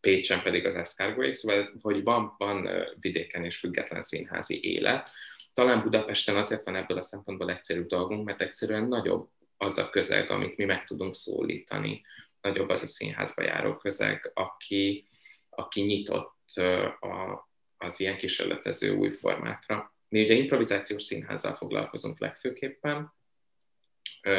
Pécsen 0.00 0.42
pedig 0.42 0.66
az 0.66 0.74
Escargoék, 0.74 1.32
szóval 1.32 1.72
hogy 1.80 2.02
van, 2.02 2.34
van 2.38 2.68
vidéken 3.00 3.44
és 3.44 3.58
független 3.58 4.02
színházi 4.02 4.60
élet. 4.62 5.10
Talán 5.56 5.82
Budapesten 5.82 6.36
azért 6.36 6.64
van 6.64 6.76
ebből 6.76 6.98
a 6.98 7.02
szempontból 7.02 7.50
egyszerűbb 7.50 7.86
dolgunk, 7.86 8.24
mert 8.24 8.40
egyszerűen 8.40 8.88
nagyobb 8.88 9.28
az 9.56 9.78
a 9.78 9.90
közeg, 9.90 10.30
amit 10.30 10.56
mi 10.56 10.64
meg 10.64 10.84
tudunk 10.84 11.14
szólítani, 11.14 12.02
nagyobb 12.40 12.68
az 12.68 12.82
a 12.82 12.86
színházba 12.86 13.42
járó 13.42 13.76
közeg, 13.76 14.30
aki, 14.34 15.08
aki 15.50 15.80
nyitott 15.80 16.52
a, 17.00 17.48
az 17.76 18.00
ilyen 18.00 18.16
kísérletező 18.16 18.90
új 18.90 19.10
formákra. 19.10 19.94
Mi 20.08 20.22
ugye 20.22 20.34
improvizációs 20.34 21.02
színházzal 21.02 21.54
foglalkozunk 21.54 22.18
legfőképpen, 22.18 23.12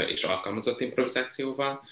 és 0.07 0.23
alkalmazott 0.23 0.81
improvizációval, 0.81 1.83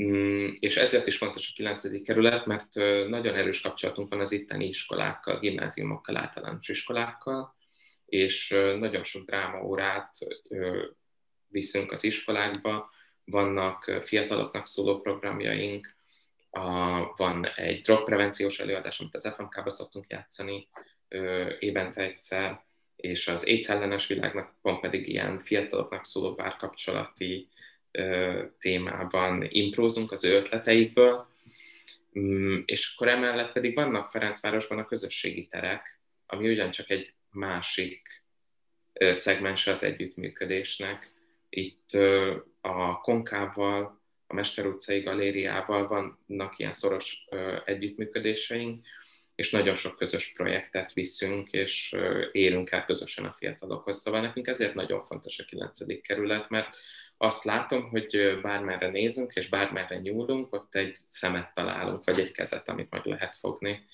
mm, 0.00 0.48
és 0.58 0.76
ezért 0.76 1.06
is 1.06 1.16
fontos 1.16 1.48
a 1.50 1.52
9. 1.54 2.02
kerület, 2.02 2.46
mert 2.46 2.74
nagyon 3.08 3.34
erős 3.34 3.60
kapcsolatunk 3.60 4.08
van 4.08 4.20
az 4.20 4.32
itteni 4.32 4.66
iskolákkal, 4.66 5.38
gimnáziumokkal, 5.38 6.16
általános 6.16 6.68
iskolákkal, 6.68 7.54
és 8.06 8.48
nagyon 8.78 9.02
sok 9.02 9.24
drámaórát 9.24 10.10
viszünk 11.48 11.92
az 11.92 12.04
iskolákba, 12.04 12.90
vannak 13.24 13.98
fiataloknak 14.02 14.66
szóló 14.66 15.00
programjaink, 15.00 15.94
a, 16.50 17.02
van 17.16 17.46
egy 17.46 17.78
drogprevenciós 17.78 18.58
előadás, 18.58 19.00
amit 19.00 19.14
az 19.14 19.34
FMK-ba 19.34 19.70
szoktunk 19.70 20.04
játszani 20.08 20.68
évente 21.58 22.02
egyszer, 22.02 22.64
és 22.96 23.28
az 23.28 23.44
AIDS 23.44 23.68
ellenes 23.68 24.06
világnak 24.06 24.54
pont 24.62 24.80
pedig 24.80 25.08
ilyen 25.08 25.38
fiataloknak 25.38 26.04
szóló 26.04 26.34
párkapcsolati 26.34 27.48
témában 28.58 29.46
imprózunk 29.48 30.12
az 30.12 30.24
ő 30.24 30.36
ötleteikből, 30.36 31.28
mm, 32.18 32.60
és 32.64 32.92
akkor 32.94 33.08
emellett 33.08 33.52
pedig 33.52 33.74
vannak 33.74 34.08
Ferencvárosban 34.08 34.78
a 34.78 34.84
közösségi 34.84 35.46
terek, 35.46 36.00
ami 36.26 36.48
ugyancsak 36.48 36.90
egy 36.90 37.14
másik 37.34 38.22
szegmense 38.92 39.70
az 39.70 39.82
együttműködésnek. 39.82 41.12
Itt 41.48 41.90
a 42.60 43.00
Konkával, 43.00 44.02
a 44.26 44.34
Mester 44.34 44.66
utcai 44.66 45.00
galériával 45.00 45.86
vannak 45.86 46.58
ilyen 46.58 46.72
szoros 46.72 47.24
együttműködéseink, 47.64 48.86
és 49.34 49.50
nagyon 49.50 49.74
sok 49.74 49.96
közös 49.96 50.32
projektet 50.32 50.92
viszünk, 50.92 51.52
és 51.52 51.96
élünk 52.32 52.70
el 52.70 52.84
közösen 52.84 53.24
a 53.24 53.32
fiatalokhoz. 53.32 54.00
Szóval 54.00 54.20
nekünk 54.20 54.46
ezért 54.46 54.74
nagyon 54.74 55.02
fontos 55.02 55.38
a 55.38 55.44
9. 55.44 56.00
kerület, 56.02 56.48
mert 56.48 56.76
azt 57.16 57.44
látom, 57.44 57.88
hogy 57.88 58.38
bármerre 58.42 58.88
nézünk, 58.88 59.34
és 59.34 59.48
bármerre 59.48 59.98
nyúlunk, 59.98 60.52
ott 60.52 60.74
egy 60.74 60.96
szemet 61.06 61.54
találunk, 61.54 62.04
vagy 62.04 62.18
egy 62.18 62.32
kezet, 62.32 62.68
amit 62.68 62.90
meg 62.90 63.04
lehet 63.04 63.36
fogni 63.36 63.86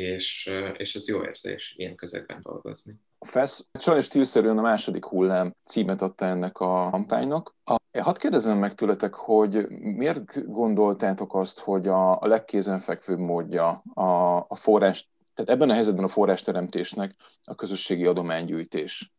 és, 0.00 0.50
és 0.76 0.94
ez 0.94 1.08
jó 1.08 1.24
érzés 1.24 1.74
ilyen 1.76 1.94
közegben 1.94 2.38
dolgozni. 2.42 3.00
A 3.18 3.26
FESZ 3.26 3.68
sajnos 3.78 4.04
stílszerűen 4.04 4.58
a 4.58 4.62
második 4.62 5.04
hullám 5.04 5.54
címet 5.64 6.02
adta 6.02 6.24
ennek 6.24 6.58
a 6.58 6.88
kampánynak. 6.90 7.54
A, 7.64 7.76
hadd 8.00 8.18
kérdezem 8.18 8.58
meg 8.58 8.74
tőletek, 8.74 9.14
hogy 9.14 9.68
miért 9.68 10.46
gondoltátok 10.46 11.34
azt, 11.34 11.58
hogy 11.58 11.88
a, 11.88 12.20
a 12.20 12.26
legkézenfekvőbb 12.26 13.18
módja 13.18 13.68
a, 13.94 14.36
a 14.36 14.56
forrás, 14.56 15.08
tehát 15.34 15.50
ebben 15.50 15.70
a 15.70 15.74
helyzetben 15.74 16.04
a 16.04 16.08
forrásteremtésnek 16.08 17.14
a 17.44 17.54
közösségi 17.54 18.06
adománygyűjtés? 18.06 19.12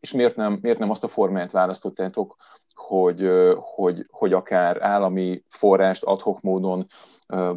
És 0.00 0.12
miért 0.12 0.36
nem, 0.36 0.58
miért 0.62 0.78
nem 0.78 0.90
azt 0.90 1.04
a 1.04 1.08
formáját 1.08 1.50
választottátok, 1.50 2.36
hogy, 2.74 3.30
hogy, 3.56 4.06
hogy 4.10 4.32
akár 4.32 4.82
állami 4.82 5.44
forrást 5.48 6.02
adhok 6.02 6.40
módon 6.40 6.86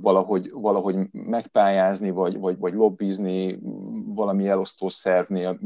valahogy, 0.02 0.52
valahogy 0.52 0.96
megpályázni, 1.12 2.10
vagy, 2.10 2.40
vagy, 2.40 2.58
vagy 2.58 2.74
lobbizni 2.74 3.60
valami 4.06 4.48
elosztó 4.48 4.90
szervnél. 4.90 5.60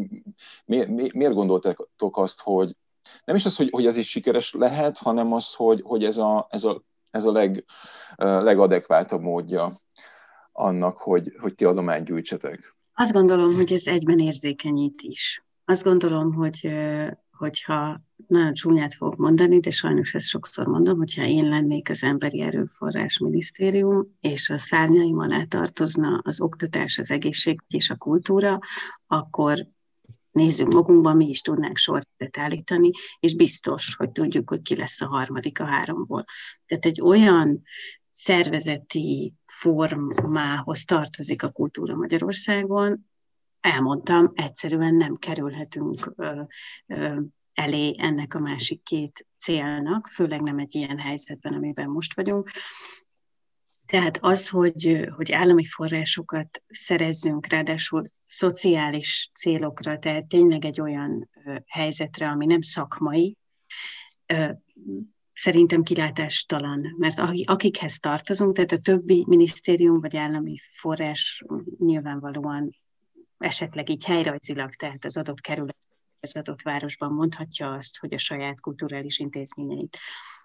Mi, 0.66 0.86
mi, 0.86 1.10
miért 1.14 1.34
gondoltátok 1.34 2.18
azt, 2.18 2.42
hogy 2.42 2.76
nem 3.26 3.36
is 3.36 3.46
az, 3.46 3.56
hogy, 3.56 3.70
hogy 3.72 3.86
ez 3.86 3.98
is 3.98 4.10
sikeres 4.10 4.54
lehet, 4.54 4.98
hanem 4.98 5.34
az, 5.34 5.54
hogy, 5.54 5.82
hogy 5.84 6.04
ez 6.04 6.18
a, 6.18 6.48
ez 6.50 6.64
a, 6.64 6.84
ez 7.12 7.26
a 7.26 7.32
leg, 7.32 7.66
legadekváltabb 8.18 9.22
módja 9.22 9.72
annak, 10.52 10.98
hogy, 10.98 11.36
hogy 11.40 11.56
ti 11.56 11.66
adományt 11.66 12.06
gyűjtsetek? 12.06 12.76
Azt 12.94 13.14
gondolom, 13.14 13.54
hogy 13.56 13.74
ez 13.74 13.86
egyben 13.86 14.20
érzékenyít 14.20 15.02
is. 15.02 15.44
Azt 15.70 15.84
gondolom, 15.84 16.34
hogy 16.34 16.72
hogyha 17.32 18.02
nagyon 18.28 18.54
csúnyát 18.54 18.94
fogok 18.94 19.16
mondani, 19.16 19.60
de 19.60 19.70
sajnos 19.70 20.14
ezt 20.14 20.28
sokszor 20.28 20.68
mondom, 20.68 20.98
hogyha 20.98 21.26
én 21.26 21.50
lennék 21.50 21.90
az 21.90 22.04
Emberi 22.04 22.42
Erőforrás 22.42 23.18
Minisztérium, 23.18 24.18
és 24.20 24.50
a 24.50 24.58
szárnyaim 24.58 25.20
alá 25.20 25.44
tartozna 25.44 26.22
az 26.24 26.42
oktatás, 26.42 26.98
az 26.98 27.12
egészség 27.12 27.60
és 27.68 27.90
a 27.90 27.96
kultúra, 27.96 28.60
akkor 29.08 29.68
nézzük 30.32 30.74
magunkban, 30.74 31.16
mi 31.16 31.30
is 31.30 31.42
tudnánk 31.42 31.78
sorrendet 31.78 32.38
állítani, 32.38 32.92
és 33.20 33.36
biztos, 33.36 33.96
hogy 33.96 34.12
tudjuk, 34.12 34.50
hogy 34.50 34.62
ki 34.62 34.76
lesz 34.76 35.02
a 35.02 35.08
harmadik 35.08 35.60
a 35.60 35.66
háromból. 35.66 36.26
Tehát 36.66 36.86
egy 36.86 37.02
olyan 37.02 37.62
szervezeti 38.12 39.34
formához 39.46 40.84
tartozik 40.86 41.44
a 41.44 41.52
kultúra 41.52 41.96
Magyarországon, 41.96 43.10
elmondtam, 43.62 44.32
egyszerűen 44.34 44.96
nem 44.96 45.16
kerülhetünk 45.16 46.14
elé 47.54 47.96
ennek 47.98 48.34
a 48.34 48.40
másik 48.40 48.84
két 48.84 49.28
célnak, 49.38 50.08
főleg 50.08 50.42
nem 50.42 50.58
egy 50.58 50.76
ilyen 50.76 51.00
helyzetben, 51.00 51.54
amiben 51.54 51.90
most 51.90 52.16
vagyunk. 52.16 52.52
Tehát 53.86 54.18
az, 54.22 54.50
hogy, 54.50 55.10
hogy 55.16 55.32
állami 55.32 55.66
forrásokat 55.66 56.64
szerezzünk, 56.68 57.48
ráadásul 57.48 58.04
szociális 58.26 59.30
célokra, 59.34 60.00
tehát 60.00 60.28
tényleg 60.28 60.66
egy 60.66 60.82
olyan 60.82 61.30
helyzetre, 61.66 62.30
ami 62.30 62.46
nem 62.46 62.62
szakmai, 62.62 63.38
szerintem 65.34 65.84
kilátástalan, 65.84 66.96
mert 66.98 67.20
akikhez 67.44 68.00
tartozunk, 68.00 68.56
tehát 68.56 68.72
a 68.72 68.78
többi 68.78 69.26
minisztérium 69.28 70.00
vagy 70.00 70.16
állami 70.16 70.58
forrás 70.72 71.44
nyilvánvalóan 71.78 72.80
esetleg 73.40 73.90
így 73.90 74.06
helyrajzilag, 74.06 74.74
tehát 74.74 75.06
az 75.06 75.18
adott 75.18 75.42
kerület, 75.42 75.78
az 76.20 76.36
adott 76.36 76.62
városban 76.62 77.14
mondhatja 77.14 77.74
azt, 77.74 78.00
hogy 78.00 78.14
a 78.14 78.18
saját 78.18 78.60
kulturális 78.60 79.20
intézményeit, 79.20 79.98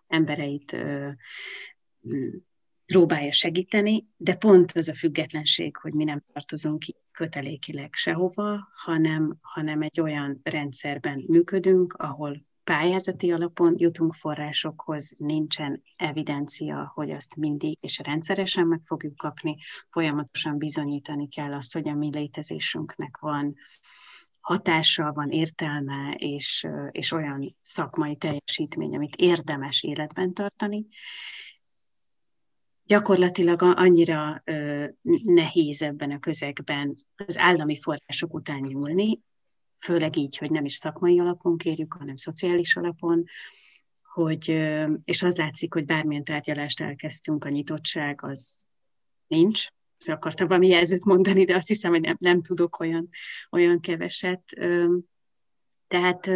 embereit 0.07 0.73
ö, 0.73 1.11
próbálja 2.87 3.33
segíteni, 3.33 4.07
de 4.17 4.35
pont 4.35 4.73
az 4.73 4.89
a 4.89 4.95
függetlenség, 4.95 5.77
hogy 5.77 5.93
mi 5.93 6.05
nem 6.05 6.23
tartozunk 6.33 6.79
ki 6.79 6.97
kötelékileg 7.13 7.95
sehova, 7.95 8.69
hanem, 8.75 9.37
hanem 9.41 9.83
egy 9.83 10.01
olyan 10.01 10.41
rendszerben 10.43 11.25
működünk, 11.27 11.93
ahol 11.93 12.45
pályázati 12.65 13.33
alapon 13.33 13.75
jutunk 13.77 14.15
forrásokhoz, 14.15 15.15
nincsen 15.19 15.83
evidencia, 15.97 16.93
hogy 16.95 17.11
azt 17.11 17.37
mindig 17.37 17.79
és 17.81 17.99
rendszeresen 17.99 18.67
meg 18.67 18.81
fogjuk 18.83 19.17
kapni, 19.17 19.57
folyamatosan 19.91 20.59
bizonyítani 20.59 21.29
kell 21.29 21.53
azt, 21.53 21.73
hogy 21.73 21.89
a 21.89 21.95
mi 21.95 22.11
létezésünknek 22.13 23.19
van 23.19 23.55
hatása, 24.41 25.13
van 25.13 25.31
értelme, 25.31 26.15
és, 26.19 26.67
és 26.91 27.13
olyan 27.13 27.57
szakmai 27.61 28.17
teljesítmény, 28.17 28.95
amit 28.95 29.17
érdemes 29.17 29.83
életben 29.83 30.35
tartani. 30.35 30.87
Gyakorlatilag 32.87 33.63
annyira 33.63 34.43
nehéz 35.23 35.83
ebben 35.83 36.11
a 36.11 36.19
közegben 36.19 36.95
az 37.27 37.39
állami 37.39 37.81
források 37.81 38.35
után 38.35 38.61
nyúlni, 38.61 39.21
főleg 39.85 40.17
így, 40.17 40.37
hogy 40.37 40.51
nem 40.51 40.65
is 40.65 40.75
szakmai 40.75 41.19
alapon 41.21 41.57
kérjük, 41.57 41.93
hanem 41.93 42.17
szociális 42.17 42.77
alapon, 42.77 43.25
hogy, 44.03 44.49
és 45.05 45.23
az 45.23 45.37
látszik, 45.37 45.75
hogy 45.75 45.85
bármilyen 45.85 46.25
tárgyalást 46.25 46.81
elkezdtünk, 46.81 47.45
a 47.45 47.49
nyitottság 47.49 48.23
az 48.23 48.67
nincs. 49.27 49.67
Akartam 50.07 50.47
valami 50.47 50.69
jelzőt 50.69 51.05
mondani, 51.05 51.45
de 51.45 51.55
azt 51.55 51.69
hiszem, 51.69 51.91
hogy 51.91 52.01
nem, 52.01 52.17
nem 52.19 52.43
tudok 52.43 52.81
olyan, 52.81 53.09
olyan 53.51 53.81
keveset. 53.81 54.43
Tehát 55.89 56.31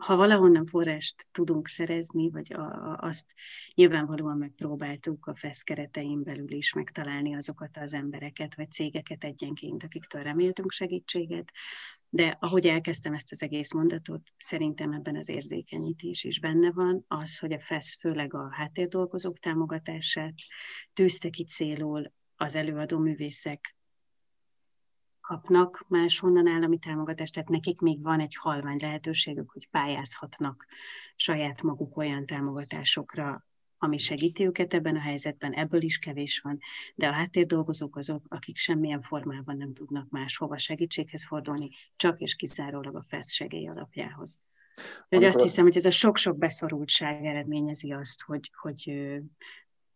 ha 0.00 0.16
valahonnan 0.16 0.66
forrást 0.66 1.28
tudunk 1.32 1.68
szerezni, 1.68 2.30
vagy 2.30 2.52
a, 2.52 2.60
a, 2.60 2.98
azt 3.00 3.34
nyilvánvalóan 3.74 4.38
megpróbáltuk 4.38 5.26
a 5.26 5.34
FESZ 5.34 5.62
keretein 5.62 6.22
belül 6.22 6.52
is 6.52 6.72
megtalálni 6.72 7.34
azokat 7.34 7.76
az 7.76 7.94
embereket, 7.94 8.54
vagy 8.54 8.70
cégeket 8.70 9.24
egyenként, 9.24 9.82
akiktől 9.82 10.22
reméltünk 10.22 10.70
segítséget, 10.70 11.52
de 12.08 12.36
ahogy 12.40 12.66
elkezdtem 12.66 13.14
ezt 13.14 13.32
az 13.32 13.42
egész 13.42 13.72
mondatot, 13.72 14.30
szerintem 14.36 14.92
ebben 14.92 15.16
az 15.16 15.28
érzékenyítés 15.28 16.24
is 16.24 16.40
benne 16.40 16.72
van, 16.72 17.04
az, 17.08 17.38
hogy 17.38 17.52
a 17.52 17.60
FESZ 17.60 17.98
főleg 18.00 18.34
a 18.34 18.48
háttérdolgozók 18.52 19.38
támogatását 19.38 20.34
tűzte 20.92 21.30
ki 21.30 21.44
célul 21.44 22.12
az 22.36 22.54
előadó 22.54 22.98
művészek 22.98 23.76
kapnak 25.30 25.84
máshonnan 25.88 26.46
állami 26.46 26.78
támogatást, 26.78 27.34
tehát 27.34 27.48
nekik 27.48 27.80
még 27.80 28.02
van 28.02 28.20
egy 28.20 28.34
halvány 28.34 28.78
lehetőségük, 28.80 29.50
hogy 29.50 29.68
pályázhatnak 29.68 30.66
saját 31.16 31.62
maguk 31.62 31.96
olyan 31.96 32.26
támogatásokra, 32.26 33.46
ami 33.78 33.98
segíti 33.98 34.46
őket 34.46 34.74
ebben 34.74 34.96
a 34.96 35.00
helyzetben, 35.00 35.52
ebből 35.52 35.82
is 35.82 35.98
kevés 35.98 36.40
van, 36.40 36.58
de 36.94 37.08
a 37.08 37.12
háttérdolgozók 37.12 37.96
azok, 37.96 38.24
akik 38.28 38.56
semmilyen 38.56 39.02
formában 39.02 39.56
nem 39.56 39.72
tudnak 39.72 40.10
máshova 40.10 40.58
segítséghez 40.58 41.26
fordulni, 41.26 41.70
csak 41.96 42.18
és 42.18 42.34
kizárólag 42.34 42.96
a 42.96 43.04
FESZ 43.08 43.32
segély 43.32 43.68
alapjához. 43.68 44.40
Úgyhogy 45.02 45.24
azt 45.24 45.42
hiszem, 45.42 45.64
hogy 45.64 45.76
ez 45.76 45.84
a 45.84 45.90
sok-sok 45.90 46.36
beszorultság 46.36 47.24
eredményezi 47.24 47.92
azt, 47.92 48.22
hogy, 48.22 48.50
hogy, 48.60 49.10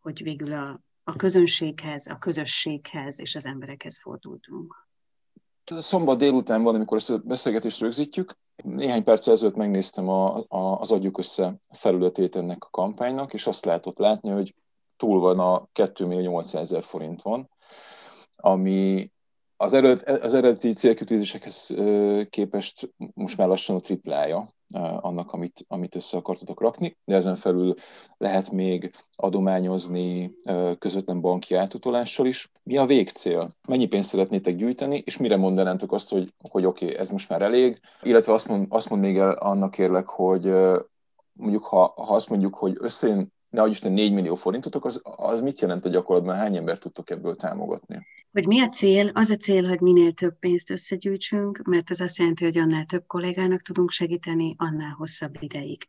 hogy 0.01 0.23
végül 0.23 0.53
a, 0.53 0.85
a 1.05 1.17
közönséghez, 1.17 2.07
a 2.07 2.19
közösséghez 2.19 3.21
és 3.21 3.35
az 3.35 3.47
emberekhez 3.47 4.01
fordultunk. 4.01 4.84
Szombat 5.65 6.19
délután 6.19 6.63
van, 6.63 6.75
amikor 6.75 6.97
ezt 6.97 7.11
a 7.11 7.19
beszélgetést 7.19 7.81
rögzítjük. 7.81 8.37
Néhány 8.65 9.05
perc 9.05 9.27
ezelőtt 9.27 9.57
megnéztem 9.57 10.09
a, 10.09 10.45
a, 10.49 10.81
az 10.81 10.91
Adjuk 10.91 11.19
Össze 11.19 11.59
felületét 11.71 12.37
ennek 12.37 12.65
a 12.65 12.71
kampánynak, 12.71 13.33
és 13.33 13.47
azt 13.47 13.65
lehetett 13.65 13.99
látni, 13.99 14.31
hogy 14.31 14.55
túl 14.97 15.21
van 15.21 15.39
a 15.39 15.69
2 15.73 16.07
millió 16.07 16.31
800 16.31 16.61
ezer 16.61 16.83
forint 16.83 17.23
van, 17.23 17.51
ami 18.37 19.13
az, 19.57 19.73
eredet, 19.73 20.23
az 20.23 20.35
eredeti 20.35 20.73
célkötőzésekhez 20.73 21.75
képest 22.31 22.91
most 23.15 23.37
már 23.37 23.49
lassan 23.49 23.77
a 23.77 23.81
triplája 23.81 24.49
annak, 24.81 25.33
amit, 25.33 25.65
amit 25.69 25.95
össze 25.95 26.17
akartatok 26.17 26.61
rakni, 26.61 26.97
de 27.05 27.15
ezen 27.15 27.35
felül 27.35 27.75
lehet 28.17 28.51
még 28.51 28.95
adományozni 29.13 30.35
közvetlen 30.79 31.21
banki 31.21 31.55
átutalással 31.55 32.27
is. 32.27 32.51
Mi 32.63 32.77
a 32.77 32.87
végcél? 32.87 33.51
Mennyi 33.69 33.87
pénzt 33.87 34.09
szeretnétek 34.09 34.57
gyűjteni, 34.57 35.03
és 35.05 35.17
mire 35.17 35.37
mondanátok 35.37 35.93
azt, 35.93 36.11
hogy, 36.11 36.33
hogy 36.51 36.65
oké, 36.65 36.85
okay, 36.85 36.99
ez 36.99 37.11
most 37.11 37.29
már 37.29 37.43
elég, 37.43 37.81
illetve 38.03 38.33
azt 38.33 38.49
mond, 38.49 38.67
azt 38.69 38.89
mond 38.89 39.03
még 39.03 39.19
el 39.19 39.31
annak 39.33 39.71
kérlek, 39.71 40.07
hogy 40.07 40.53
mondjuk 41.33 41.65
ha, 41.65 41.93
ha 41.97 42.15
azt 42.15 42.29
mondjuk, 42.29 42.55
hogy 42.55 42.77
összejön 42.79 43.34
ne 43.55 43.67
Isten 43.69 43.93
4 43.93 44.13
millió 44.13 44.35
forintotok, 44.35 44.85
az, 44.85 45.01
az 45.03 45.41
mit 45.41 45.61
jelent 45.61 45.85
a 45.85 45.89
gyakorlatban? 45.89 46.37
Hány 46.37 46.57
embert 46.57 46.81
tudtok 46.81 47.11
ebből 47.11 47.37
támogatni? 47.37 48.07
Hogy 48.33 48.47
mi 48.47 48.61
a 48.61 48.69
cél? 48.69 49.11
Az 49.13 49.31
a 49.31 49.37
cél, 49.37 49.69
hogy 49.69 49.81
minél 49.81 50.13
több 50.13 50.39
pénzt 50.39 50.71
összegyűjtsünk, 50.71 51.63
mert 51.63 51.91
ez 51.91 52.01
azt 52.01 52.19
jelenti, 52.19 52.45
hogy 52.45 52.59
annál 52.59 52.85
több 52.85 53.07
kollégának 53.07 53.61
tudunk 53.61 53.91
segíteni, 53.91 54.55
annál 54.59 54.91
hosszabb 54.91 55.37
ideig. 55.41 55.89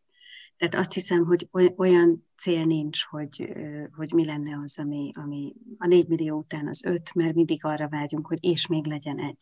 Tehát 0.58 0.76
azt 0.76 0.94
hiszem, 0.94 1.26
hogy 1.26 1.48
olyan 1.76 2.28
cél 2.38 2.66
nincs, 2.66 3.06
hogy, 3.06 3.54
hogy 3.96 4.14
mi 4.14 4.26
lenne 4.26 4.60
az, 4.64 4.80
ami, 4.80 5.12
ami 5.14 5.54
a 5.78 5.88
4 5.88 6.08
millió 6.08 6.38
után 6.38 6.68
az 6.68 6.86
5, 6.86 7.14
mert 7.16 7.36
mindig 7.36 7.66
arra 7.66 7.88
vágyunk, 7.88 8.28
hogy 8.28 8.38
és 8.42 8.68
még 8.68 8.86
legyen 8.86 9.20
egy. 9.20 9.38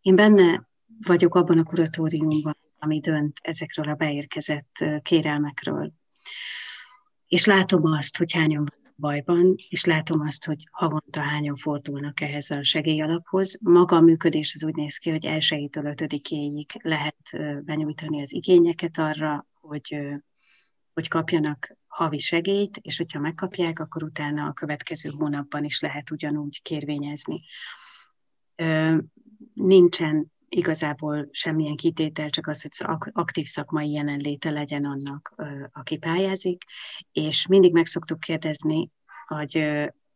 Én 0.00 0.14
benne 0.14 0.68
vagyok 1.06 1.34
abban 1.34 1.58
a 1.58 1.64
kuratóriumban, 1.64 2.56
ami 2.78 3.00
dönt 3.00 3.38
ezekről 3.42 3.88
a 3.88 3.94
beérkezett 3.94 4.84
kérelmekről 5.02 5.92
és 7.28 7.44
látom 7.44 7.92
azt, 7.92 8.16
hogy 8.16 8.32
hányan 8.32 8.64
vannak 8.64 8.94
bajban, 8.96 9.54
és 9.68 9.84
látom 9.84 10.20
azt, 10.20 10.44
hogy 10.44 10.68
havonta 10.70 11.20
hányan 11.20 11.56
fordulnak 11.56 12.20
ehhez 12.20 12.50
a 12.50 12.62
segélyalaphoz. 12.62 13.58
Maga 13.62 13.96
a 13.96 14.00
működés 14.00 14.54
az 14.54 14.64
úgy 14.64 14.74
néz 14.74 14.96
ki, 14.96 15.10
hogy 15.10 15.26
elsőjétől 15.26 15.84
ötödikéig 15.84 16.70
lehet 16.82 17.30
benyújtani 17.64 18.20
az 18.20 18.32
igényeket 18.32 18.98
arra, 18.98 19.46
hogy, 19.60 19.98
hogy 20.92 21.08
kapjanak 21.08 21.76
havi 21.86 22.18
segélyt, 22.18 22.76
és 22.76 22.96
hogyha 22.96 23.20
megkapják, 23.20 23.78
akkor 23.78 24.02
utána 24.02 24.46
a 24.46 24.52
következő 24.52 25.10
hónapban 25.10 25.64
is 25.64 25.80
lehet 25.80 26.10
ugyanúgy 26.10 26.62
kérvényezni. 26.62 27.42
Nincsen 29.54 30.32
igazából 30.48 31.28
semmilyen 31.30 31.76
kitétel, 31.76 32.30
csak 32.30 32.46
az, 32.46 32.62
hogy 32.62 33.10
aktív 33.12 33.46
szakmai 33.46 33.90
jelenléte 33.90 34.50
legyen 34.50 34.84
annak, 34.84 35.34
aki 35.72 35.96
pályázik, 35.98 36.64
és 37.12 37.46
mindig 37.46 37.72
meg 37.72 37.86
szoktuk 37.86 38.20
kérdezni, 38.20 38.90
hogy 39.26 39.66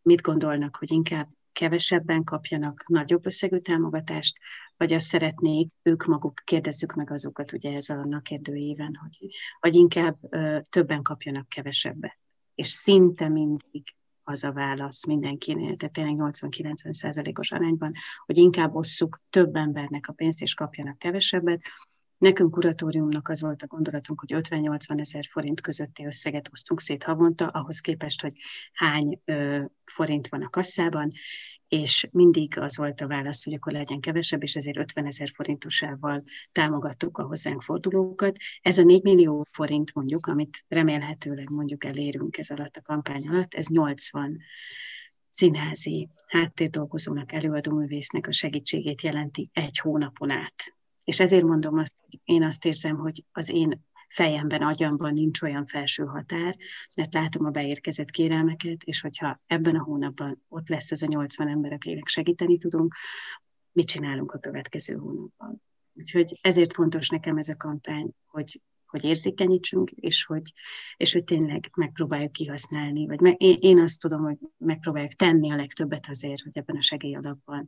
mit 0.03 0.21
gondolnak, 0.21 0.77
hogy 0.77 0.91
inkább 0.91 1.29
kevesebben 1.53 2.25
kapjanak 2.25 2.85
nagyobb 2.89 3.27
összegű 3.27 3.59
támogatást, 3.59 4.39
vagy 4.77 4.93
azt 4.93 5.07
szeretnék, 5.07 5.69
ők 5.83 6.05
maguk 6.05 6.43
kérdezzük 6.45 6.93
meg 6.93 7.11
azokat 7.11 7.53
ugye 7.53 7.73
ez 7.73 7.89
a 7.89 8.21
kérdőjében, 8.23 8.95
hogy, 8.95 9.29
vagy 9.61 9.75
inkább 9.75 10.19
többen 10.63 11.03
kapjanak 11.03 11.49
kevesebbet. 11.49 12.19
És 12.55 12.69
szinte 12.69 13.29
mindig 13.29 13.95
az 14.31 14.45
a 14.45 14.53
válasz 14.53 15.07
mindenkinél, 15.07 15.77
tehát 15.77 15.95
tényleg 15.95 16.17
80-90 16.19 16.93
százalékos 16.93 17.53
arányban, 17.53 17.93
hogy 18.27 18.37
inkább 18.39 18.75
osszuk 18.75 19.21
több 19.31 19.57
embernek 19.57 20.09
a 20.09 20.13
pénzt, 20.13 20.43
és 20.43 20.55
kapjanak 20.55 20.99
kevesebbet. 20.99 21.63
Nekünk 22.19 22.51
kuratóriumnak 22.51 23.29
az 23.29 23.41
volt 23.41 23.63
a 23.63 23.67
gondolatunk, 23.67 24.21
hogy 24.21 24.43
50-80 24.49 25.01
ezer 25.01 25.25
forint 25.31 25.61
közötti 25.61 26.07
összeget 26.07 26.49
osztunk 26.53 26.81
szét 26.81 27.03
havonta, 27.03 27.47
ahhoz 27.47 27.81
képest, 27.81 28.21
hogy 28.21 28.33
hány 28.73 29.21
ö, 29.25 29.63
forint 29.85 30.29
van 30.29 30.43
a 30.43 30.49
kasszában, 30.49 31.11
és 31.71 32.09
mindig 32.13 32.59
az 32.59 32.77
volt 32.77 33.01
a 33.01 33.07
válasz, 33.07 33.45
hogy 33.45 33.55
akkor 33.55 33.73
legyen 33.73 34.01
kevesebb, 34.01 34.43
és 34.43 34.57
ezért 34.57 34.79
50 34.79 35.07
ezer 35.07 35.29
forintosával 35.35 36.21
támogattuk 36.53 37.19
a 37.19 37.23
hozzánk 37.23 37.63
fordulókat. 37.63 38.37
Ez 38.61 38.79
a 38.79 38.83
4 38.83 39.03
millió 39.03 39.47
forint 39.51 39.95
mondjuk, 39.95 40.27
amit 40.27 40.65
remélhetőleg 40.69 41.51
mondjuk 41.51 41.85
elérünk 41.85 42.39
ez 42.39 42.51
alatt 42.51 42.77
a 42.77 42.83
kampány 42.83 43.29
alatt, 43.29 43.55
ez 43.55 43.67
80 43.67 44.39
színházi 45.29 46.09
háttérdolgozónak, 46.27 47.33
előadóművésznek 47.33 48.27
a 48.27 48.33
segítségét 48.33 49.03
jelenti 49.03 49.51
egy 49.53 49.79
hónapon 49.79 50.31
át. 50.31 50.75
És 51.05 51.21
ezért 51.21 51.45
mondom 51.45 51.79
azt, 51.79 51.95
hogy 51.97 52.21
én 52.25 52.43
azt 52.43 52.65
érzem, 52.65 52.97
hogy 52.97 53.25
az 53.33 53.51
én 53.51 53.85
fejemben, 54.11 54.63
agyamban 54.63 55.13
nincs 55.13 55.43
olyan 55.43 55.67
felső 55.67 56.05
határ, 56.05 56.57
mert 56.95 57.15
látom 57.15 57.45
a 57.45 57.51
beérkezett 57.51 58.11
kérelmeket, 58.11 58.83
és 58.83 59.01
hogyha 59.01 59.41
ebben 59.47 59.77
a 59.77 59.83
hónapban 59.83 60.45
ott 60.49 60.69
lesz 60.69 60.91
ez 60.91 61.03
a 61.03 61.07
80 61.07 61.49
ember, 61.49 61.73
akinek 61.73 62.09
segíteni 62.09 62.59
tudunk, 62.59 62.95
mit 63.73 63.87
csinálunk 63.87 64.33
a 64.33 64.39
következő 64.39 64.95
hónapban. 64.95 65.63
Úgyhogy 65.93 66.39
ezért 66.41 66.73
fontos 66.73 67.09
nekem 67.09 67.37
ez 67.37 67.49
a 67.49 67.57
kampány, 67.57 68.11
hogy, 68.27 68.61
hogy 68.87 69.05
érzékenyítsünk, 69.05 69.91
és 69.91 70.25
hogy, 70.25 70.53
és 70.97 71.13
hogy 71.13 71.25
tényleg 71.25 71.71
megpróbáljuk 71.77 72.33
kihasználni, 72.33 73.07
vagy 73.07 73.21
me, 73.21 73.31
én, 73.31 73.57
én 73.61 73.81
azt 73.81 74.01
tudom, 74.01 74.23
hogy 74.23 74.39
megpróbáljuk 74.57 75.13
tenni 75.13 75.53
a 75.53 75.57
legtöbbet 75.57 76.07
azért, 76.09 76.43
hogy 76.43 76.59
ebben 76.59 76.77
a 76.77 76.81
segélyalapban 76.81 77.67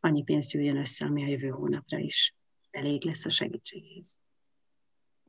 annyi 0.00 0.22
pénzt 0.22 0.52
jöjjön 0.52 0.76
össze, 0.76 1.06
ami 1.06 1.24
a 1.24 1.28
jövő 1.28 1.48
hónapra 1.48 1.98
is 1.98 2.34
elég 2.70 3.04
lesz 3.04 3.24
a 3.24 3.30
segítséghez. 3.30 4.20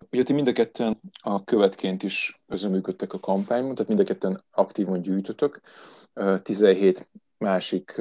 Ugye 0.09 0.23
ti 0.23 0.33
mind 0.33 0.47
a 0.47 0.53
ketten 0.53 1.01
a 1.21 1.43
követként 1.43 2.03
is 2.03 2.41
közöműködtek 2.47 3.13
a 3.13 3.19
kampányban, 3.19 3.75
tehát 3.75 3.87
mind 3.87 3.99
a 3.99 4.03
ketten 4.03 4.43
aktívan 4.51 5.01
gyűjtötök. 5.01 5.61
17 6.43 7.09
másik, 7.37 7.95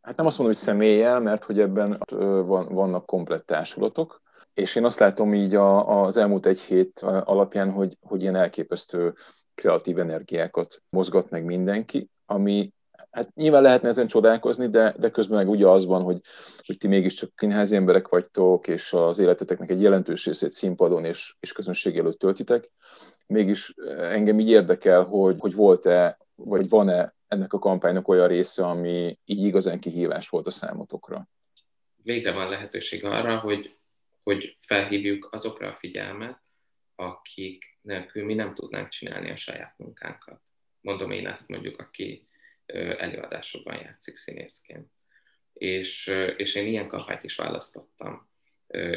hát 0.00 0.16
nem 0.16 0.26
azt 0.26 0.38
mondom, 0.38 0.56
hogy 0.56 0.64
személlyel, 0.64 1.20
mert 1.20 1.44
hogy 1.44 1.60
ebben 1.60 1.98
van, 2.46 2.74
vannak 2.74 3.06
komplett 3.06 3.46
társulatok, 3.46 4.22
és 4.54 4.74
én 4.74 4.84
azt 4.84 4.98
látom 4.98 5.34
így 5.34 5.54
a, 5.54 6.02
az 6.02 6.16
elmúlt 6.16 6.46
egy 6.46 6.60
hét 6.60 6.98
alapján, 7.00 7.70
hogy, 7.70 7.96
hogy 8.00 8.20
ilyen 8.20 8.36
elképesztő 8.36 9.14
kreatív 9.54 9.98
energiákat 9.98 10.82
mozgat 10.88 11.30
meg 11.30 11.44
mindenki, 11.44 12.10
ami 12.26 12.72
hát 13.10 13.34
nyilván 13.34 13.62
lehetne 13.62 13.88
ezen 13.88 14.06
csodálkozni, 14.06 14.68
de, 14.68 14.94
de 14.98 15.10
közben 15.10 15.36
meg 15.36 15.48
ugye 15.48 15.66
az 15.66 15.86
van, 15.86 16.02
hogy, 16.02 16.20
hogy 16.66 16.76
ti 16.76 16.88
mégiscsak 16.88 17.30
színházi 17.36 17.76
emberek 17.76 18.08
vagytok, 18.08 18.68
és 18.68 18.92
az 18.92 19.18
életeteknek 19.18 19.70
egy 19.70 19.82
jelentős 19.82 20.24
részét 20.24 20.52
színpadon 20.52 21.04
és, 21.04 21.34
és 21.40 21.52
közönség 21.52 21.98
előtt 21.98 22.18
töltitek. 22.18 22.70
Mégis 23.26 23.74
eh, 23.76 24.12
engem 24.12 24.40
így 24.40 24.48
érdekel, 24.48 25.04
hogy, 25.04 25.36
hogy 25.38 25.54
volt-e, 25.54 26.18
vagy 26.34 26.68
van-e 26.68 27.14
ennek 27.28 27.52
a 27.52 27.58
kampánynak 27.58 28.08
olyan 28.08 28.28
része, 28.28 28.66
ami 28.66 29.18
így 29.24 29.44
igazán 29.44 29.80
kihívás 29.80 30.28
volt 30.28 30.46
a 30.46 30.50
számotokra. 30.50 31.28
Végre 32.02 32.32
van 32.32 32.48
lehetőség 32.48 33.04
arra, 33.04 33.38
hogy, 33.38 33.76
hogy 34.22 34.56
felhívjuk 34.60 35.28
azokra 35.32 35.68
a 35.68 35.74
figyelmet, 35.74 36.40
akik 36.94 37.78
nélkül 37.82 38.24
mi 38.24 38.34
nem 38.34 38.54
tudnánk 38.54 38.88
csinálni 38.88 39.30
a 39.30 39.36
saját 39.36 39.74
munkánkat. 39.76 40.40
Mondom 40.80 41.10
én 41.10 41.26
ezt 41.26 41.48
mondjuk, 41.48 41.80
aki 41.80 42.28
előadásokban 42.98 43.80
játszik 43.80 44.16
színészként. 44.16 44.90
És, 45.52 46.06
és 46.36 46.54
én 46.54 46.66
ilyen 46.66 46.88
kampányt 46.88 47.22
is 47.22 47.36
választottam. 47.36 48.28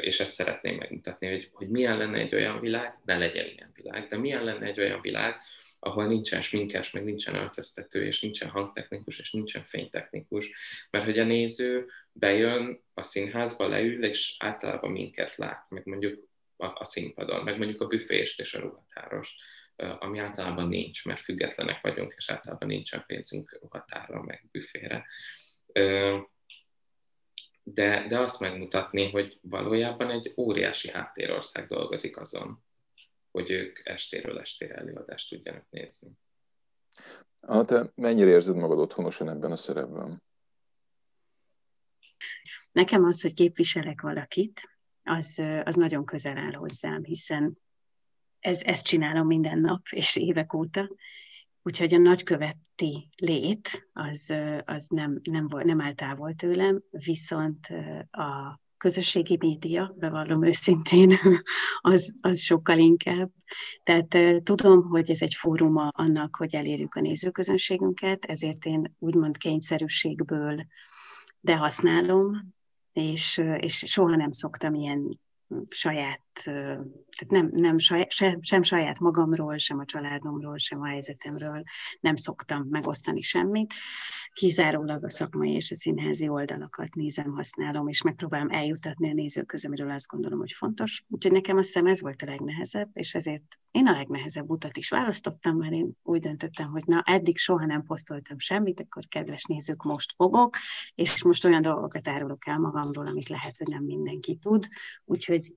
és 0.01 0.19
ezt 0.19 0.33
szeretném 0.33 0.75
megmutatni, 0.75 1.27
hogy, 1.27 1.49
hogy 1.51 1.69
milyen 1.69 1.97
lenne 1.97 2.17
egy 2.17 2.35
olyan 2.35 2.59
világ, 2.59 2.99
ne 3.05 3.17
legyen 3.17 3.45
ilyen 3.45 3.71
világ, 3.73 4.07
de 4.07 4.17
milyen 4.17 4.43
lenne 4.43 4.65
egy 4.65 4.79
olyan 4.79 5.01
világ, 5.01 5.41
ahol 5.79 6.07
nincsen 6.07 6.41
sminkes, 6.41 6.91
meg 6.91 7.03
nincsen 7.03 7.35
öltöztető, 7.35 8.05
és 8.05 8.21
nincsen 8.21 8.49
hangtechnikus, 8.49 9.19
és 9.19 9.31
nincsen 9.31 9.63
fénytechnikus, 9.63 10.51
mert 10.89 11.05
hogy 11.05 11.19
a 11.19 11.23
néző 11.23 11.87
bejön 12.11 12.83
a 12.93 13.03
színházba, 13.03 13.67
leül, 13.67 14.05
és 14.05 14.35
általában 14.39 14.91
minket 14.91 15.35
lát, 15.35 15.69
meg 15.69 15.85
mondjuk 15.85 16.27
a, 16.57 16.65
a 16.65 16.83
színpadon, 16.83 17.43
meg 17.43 17.57
mondjuk 17.57 17.81
a 17.81 17.87
büfést 17.87 18.39
és 18.39 18.53
a 18.53 18.59
ruhatárost, 18.59 19.33
ami 19.99 20.19
általában 20.19 20.67
nincs, 20.67 21.05
mert 21.05 21.19
függetlenek 21.19 21.81
vagyunk, 21.81 22.13
és 22.17 22.29
általában 22.29 22.67
nincsen 22.67 23.03
pénzünk 23.07 23.59
ruhatára, 23.61 24.21
meg 24.21 24.47
büfére. 24.51 25.05
De, 27.63 28.07
de 28.07 28.19
azt 28.19 28.39
megmutatni, 28.39 29.09
hogy 29.09 29.39
valójában 29.41 30.09
egy 30.09 30.33
óriási 30.37 30.89
háttérország 30.89 31.67
dolgozik 31.67 32.17
azon, 32.17 32.63
hogy 33.31 33.49
ők 33.49 33.87
estéről 33.87 34.39
estére 34.39 34.75
előadást 34.75 35.29
tudjanak 35.29 35.65
nézni. 35.69 36.09
Anna, 37.39 37.65
te 37.65 37.91
mennyire 37.95 38.29
érzed 38.29 38.55
magad 38.55 38.79
otthonosan 38.79 39.29
ebben 39.29 39.51
a 39.51 39.55
szerepben? 39.55 40.23
Nekem 42.71 43.03
az, 43.03 43.21
hogy 43.21 43.33
képviselek 43.33 44.01
valakit, 44.01 44.61
az, 45.03 45.43
az 45.63 45.75
nagyon 45.75 46.05
közel 46.05 46.37
áll 46.37 46.53
hozzám, 46.53 47.03
hiszen 47.03 47.57
ez, 48.39 48.61
ezt 48.61 48.85
csinálom 48.85 49.27
minden 49.27 49.59
nap, 49.59 49.81
és 49.89 50.15
évek 50.15 50.53
óta. 50.53 50.89
Úgyhogy 51.63 51.93
a 51.93 51.97
nagyköveti 51.97 53.09
lét 53.17 53.89
az, 53.93 54.33
az 54.65 54.87
nem, 54.87 55.19
nem, 55.23 55.47
volt, 55.47 55.65
nem 55.65 55.81
áll 55.81 55.93
távol 55.93 56.33
tőlem, 56.33 56.81
viszont 56.89 57.67
a 58.11 58.59
közösségi 58.77 59.37
média, 59.39 59.95
bevallom 59.97 60.45
őszintén, 60.45 61.13
az, 61.81 62.13
az 62.21 62.41
sokkal 62.41 62.77
inkább. 62.77 63.31
Tehát 63.83 64.43
tudom, 64.43 64.83
hogy 64.83 65.09
ez 65.09 65.21
egy 65.21 65.33
fóruma 65.33 65.87
annak, 65.87 66.35
hogy 66.35 66.55
elérjük 66.55 66.95
a 66.95 67.01
nézőközönségünket, 67.01 68.25
ezért 68.25 68.65
én 68.65 68.95
úgymond 68.99 69.37
kényszerűségből 69.37 70.65
de 71.41 71.55
használom, 71.55 72.53
és, 72.93 73.41
és 73.57 73.83
soha 73.85 74.15
nem 74.15 74.31
szoktam 74.31 74.73
ilyen 74.73 75.19
saját, 75.69 76.21
tehát 76.43 77.27
nem, 77.27 77.49
nem 77.53 77.77
saját, 77.77 78.11
sem, 78.11 78.41
sem 78.41 78.63
saját 78.63 78.99
magamról, 78.99 79.57
sem 79.57 79.79
a 79.79 79.85
családomról, 79.85 80.57
sem 80.57 80.81
a 80.81 80.87
helyzetemről 80.87 81.63
nem 81.99 82.15
szoktam 82.15 82.67
megosztani 82.69 83.21
semmit. 83.21 83.73
Kizárólag 84.33 85.03
a 85.03 85.09
szakmai 85.09 85.51
és 85.51 85.71
a 85.71 85.75
színházi 85.75 86.27
oldalakat 86.27 86.95
nézem, 86.95 87.31
használom, 87.31 87.87
és 87.87 88.01
megpróbálom 88.01 88.49
eljutatni 88.49 89.09
a 89.09 89.13
nézőköz, 89.13 89.65
amiről 89.65 89.91
azt 89.91 90.07
gondolom, 90.07 90.39
hogy 90.39 90.51
fontos. 90.51 91.03
Úgyhogy 91.07 91.31
nekem 91.31 91.57
azt 91.57 91.65
hiszem 91.65 91.85
ez 91.85 92.01
volt 92.01 92.21
a 92.21 92.25
legnehezebb, 92.25 92.89
és 92.93 93.15
ezért 93.15 93.59
én 93.71 93.87
a 93.87 93.91
legnehezebb 93.91 94.49
utat 94.49 94.77
is 94.77 94.89
választottam, 94.89 95.57
mert 95.57 95.73
én 95.73 95.91
úgy 96.03 96.19
döntöttem, 96.19 96.69
hogy 96.71 96.83
na, 96.85 97.01
eddig 97.05 97.37
soha 97.37 97.65
nem 97.65 97.83
posztoltam 97.83 98.39
semmit, 98.39 98.79
akkor 98.79 99.03
kedves 99.07 99.43
nézők, 99.43 99.83
most 99.83 100.13
fogok, 100.15 100.57
és 100.95 101.23
most 101.23 101.45
olyan 101.45 101.61
dolgokat 101.61 102.07
árulok 102.07 102.47
el 102.47 102.59
magamról, 102.59 103.07
amit 103.07 103.29
lehet, 103.29 103.57
hogy 103.57 103.67
nem 103.67 103.83
mindenki 103.83 104.35
tud. 104.35 104.67
Úgyhogy 105.05 105.53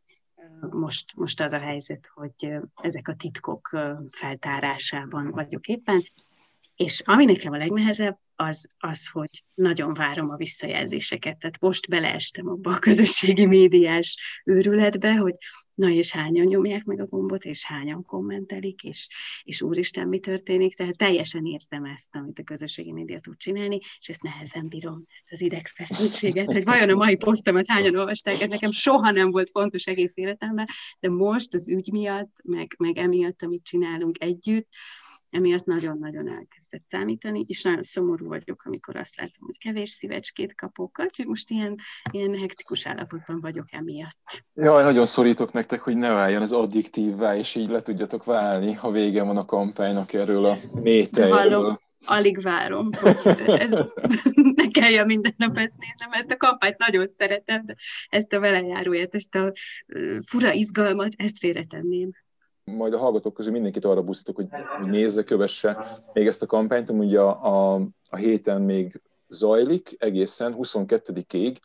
most, 0.71 1.17
most 1.17 1.41
az 1.41 1.53
a 1.53 1.59
helyzet, 1.59 2.11
hogy 2.15 2.59
ezek 2.83 3.09
a 3.09 3.17
titkok 3.17 3.69
feltárásában 4.09 5.31
vagyok 5.31 5.67
éppen, 5.67 6.05
és 6.77 7.01
ami 7.05 7.25
nekem 7.25 7.53
a 7.53 7.57
legnehezebb, 7.57 8.19
az, 8.37 8.67
az, 8.79 9.09
hogy 9.09 9.45
nagyon 9.55 9.95
várom 9.95 10.31
a 10.31 10.37
visszajelzéseket. 10.37 11.39
Tehát 11.39 11.61
most 11.61 11.89
beleestem 11.89 12.49
abba 12.49 12.71
a 12.71 12.79
közösségi 12.79 13.47
médiás 13.47 14.19
őrületbe, 14.45 15.15
hogy 15.15 15.35
na 15.75 15.89
és 15.89 16.11
hányan 16.11 16.45
nyomják 16.45 16.85
meg 16.85 17.01
a 17.01 17.07
gombot, 17.07 17.45
és 17.45 17.65
hányan 17.65 18.05
kommentelik, 18.05 18.83
és, 18.83 19.09
és 19.43 19.63
úristen, 19.63 20.09
mi 20.09 20.19
történik. 20.19 20.77
Tehát 20.77 20.97
teljesen 20.97 21.45
érzem 21.45 21.85
ezt, 21.85 22.09
amit 22.11 22.39
a 22.39 22.43
közösségi 22.43 22.93
média 22.93 23.21
tud 23.21 23.37
csinálni, 23.37 23.79
és 23.99 24.09
ezt 24.09 24.23
nehezen 24.23 24.69
bírom, 24.69 25.05
ezt 25.15 25.33
az 25.33 25.41
idegfeszültséget, 25.41 26.53
hogy 26.53 26.65
vajon 26.65 26.91
a 26.91 26.95
mai 26.95 27.17
posztomat 27.17 27.69
hányan 27.69 27.97
olvasták, 27.97 28.41
ez 28.41 28.49
nekem 28.49 28.71
soha 28.71 29.11
nem 29.11 29.31
volt 29.31 29.51
fontos 29.51 29.85
egész 29.85 30.17
életemben, 30.17 30.67
de 31.01 31.09
most 31.09 31.55
az 31.55 31.69
ügy 31.69 31.93
miatt, 31.93 32.37
meg, 32.45 32.75
meg 32.79 32.99
emiatt, 32.99 33.43
amit 33.43 33.65
csinálunk 33.65 34.23
együtt, 34.23 34.69
emiatt 35.33 35.65
nagyon-nagyon 35.65 36.29
elkezdett 36.29 36.87
számítani, 36.87 37.45
és 37.49 37.63
nagyon 37.63 37.83
szomorú 37.83 38.27
vagyok, 38.27 38.63
amikor 38.65 38.97
azt 38.97 39.17
látom, 39.17 39.47
hogy 39.47 39.59
kevés 39.59 39.91
szívecskét 39.91 40.55
kapok, 40.55 40.97
hogy 40.97 41.27
most 41.27 41.51
ilyen, 41.51 41.77
ilyen 42.11 42.39
hektikus 42.39 42.87
állapotban 42.87 43.41
vagyok 43.41 43.67
emiatt. 43.71 44.45
Jaj, 44.55 44.83
nagyon 44.83 45.05
szorítok 45.05 45.53
nektek, 45.53 45.81
hogy 45.81 45.97
ne 45.97 46.09
váljon 46.09 46.43
ez 46.43 46.53
addiktívvá, 46.53 47.37
és 47.37 47.55
így 47.55 47.69
le 47.69 47.83
tudjatok 47.83 48.25
válni, 48.25 48.73
ha 48.73 48.91
vége 48.91 49.23
van 49.23 49.37
a 49.37 49.45
kampánynak 49.45 50.13
erről 50.13 50.45
a 50.45 50.57
métejről. 50.73 51.81
Alig 52.05 52.41
várom, 52.41 52.91
hogy 52.93 53.17
ez, 53.47 53.73
ne 54.61 54.67
kelljen 54.71 55.07
minden 55.07 55.35
nap 55.37 55.59
ezt 55.59 55.79
néznem. 55.79 56.13
Ezt 56.13 56.31
a 56.31 56.37
kampányt 56.37 56.79
nagyon 56.79 57.07
szeretem, 57.07 57.67
de 57.67 57.77
ezt 58.09 58.33
a 58.33 58.41
velejáróját, 58.41 59.15
ezt 59.15 59.35
a 59.35 59.53
fura 60.27 60.53
izgalmat, 60.53 61.13
ezt 61.17 61.39
félretenném 61.39 62.11
majd 62.65 62.93
a 62.93 62.99
hallgatók 62.99 63.35
közül 63.35 63.53
mindenkit 63.53 63.85
arra 63.85 64.03
buszítok, 64.03 64.37
hogy, 64.37 64.49
hogy 64.79 64.89
nézze, 64.89 65.25
kövesse 65.25 66.01
még 66.13 66.27
ezt 66.27 66.43
a 66.43 66.47
kampányt, 66.47 66.91
ugye 66.91 67.21
a, 67.21 67.75
a, 67.75 67.81
a 68.11 68.17
héten 68.17 68.63
még 68.63 69.01
zajlik 69.29 69.97
egészen 69.99 70.55
22-ig, 70.59 71.57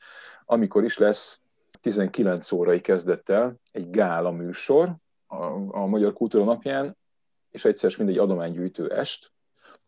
amikor 0.45 0.83
is 0.83 0.97
lesz 0.97 1.41
19 1.81 2.51
órai 2.51 2.81
kezdettel 2.81 3.59
egy 3.71 3.89
gála 3.89 4.31
műsor 4.31 4.95
a, 5.27 5.43
a 5.77 5.85
Magyar 5.85 6.13
Kultúra 6.13 6.43
napján, 6.43 6.97
és 7.51 7.65
egyszer 7.65 7.93
mindegy 7.97 8.17
adománygyűjtő 8.17 8.91
est, 8.91 9.31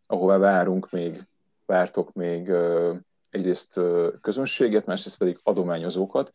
ahová 0.07 0.37
várunk 0.37 0.91
még, 0.91 1.27
vártok 1.65 2.13
még 2.13 2.51
egyrészt 3.29 3.79
közönséget, 4.21 4.85
másrészt 4.85 5.17
pedig 5.17 5.39
adományozókat. 5.43 6.31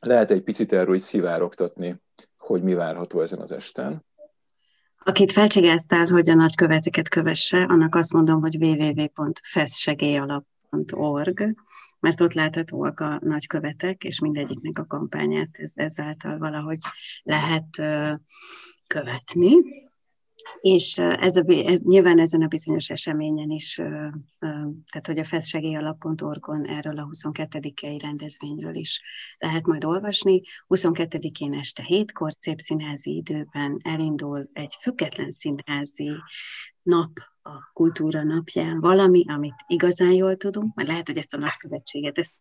Lehet 0.00 0.30
egy 0.30 0.42
picit 0.42 0.72
erről 0.72 0.94
így 0.94 1.00
szivárogtatni 1.00 2.00
hogy 2.48 2.62
mi 2.62 2.74
várható 2.74 3.20
ezen 3.20 3.38
az 3.38 3.52
esten. 3.52 4.04
Akit 4.98 5.32
felcsigáztál, 5.32 6.06
hogy 6.06 6.30
a 6.30 6.34
nagyköveteket 6.34 7.08
kövesse, 7.08 7.62
annak 7.62 7.94
azt 7.94 8.12
mondom, 8.12 8.40
hogy 8.40 8.62
www.feszsegélyalap.org, 8.62 11.54
mert 12.00 12.20
ott 12.20 12.32
láthatóak 12.32 13.00
a 13.00 13.18
nagykövetek, 13.22 14.04
és 14.04 14.20
mindegyiknek 14.20 14.78
a 14.78 14.86
kampányát 14.86 15.48
ez, 15.52 15.72
ezáltal 15.74 16.38
valahogy 16.38 16.78
lehet 17.22 17.82
követni 18.86 19.50
és 20.60 20.98
ez 20.98 21.36
a, 21.36 21.44
nyilván 21.84 22.20
ezen 22.20 22.42
a 22.42 22.46
bizonyos 22.46 22.90
eseményen 22.90 23.50
is, 23.50 23.74
tehát 24.90 25.06
hogy 25.06 25.18
a 25.18 25.24
festsegélyalap.org-on 25.24 26.66
erről 26.66 26.98
a 26.98 27.08
22-i 27.12 27.98
rendezvényről 28.02 28.74
is 28.74 29.00
lehet 29.38 29.66
majd 29.66 29.84
olvasni. 29.84 30.42
22-én 30.68 31.52
este 31.52 31.82
hétkor 31.82 32.32
szép 32.40 32.58
színházi 32.58 33.16
időben 33.16 33.76
elindul 33.84 34.48
egy 34.52 34.76
független 34.80 35.30
színházi 35.30 36.10
nap 36.82 37.10
a 37.42 37.70
kultúra 37.72 38.22
napján 38.22 38.80
valami, 38.80 39.24
amit 39.28 39.54
igazán 39.66 40.12
jól 40.12 40.36
tudunk, 40.36 40.74
mert 40.74 40.88
lehet, 40.88 41.06
hogy 41.06 41.16
ezt 41.16 41.34
a 41.34 41.38
nagykövetséget, 41.38 42.18
ezt 42.18 42.34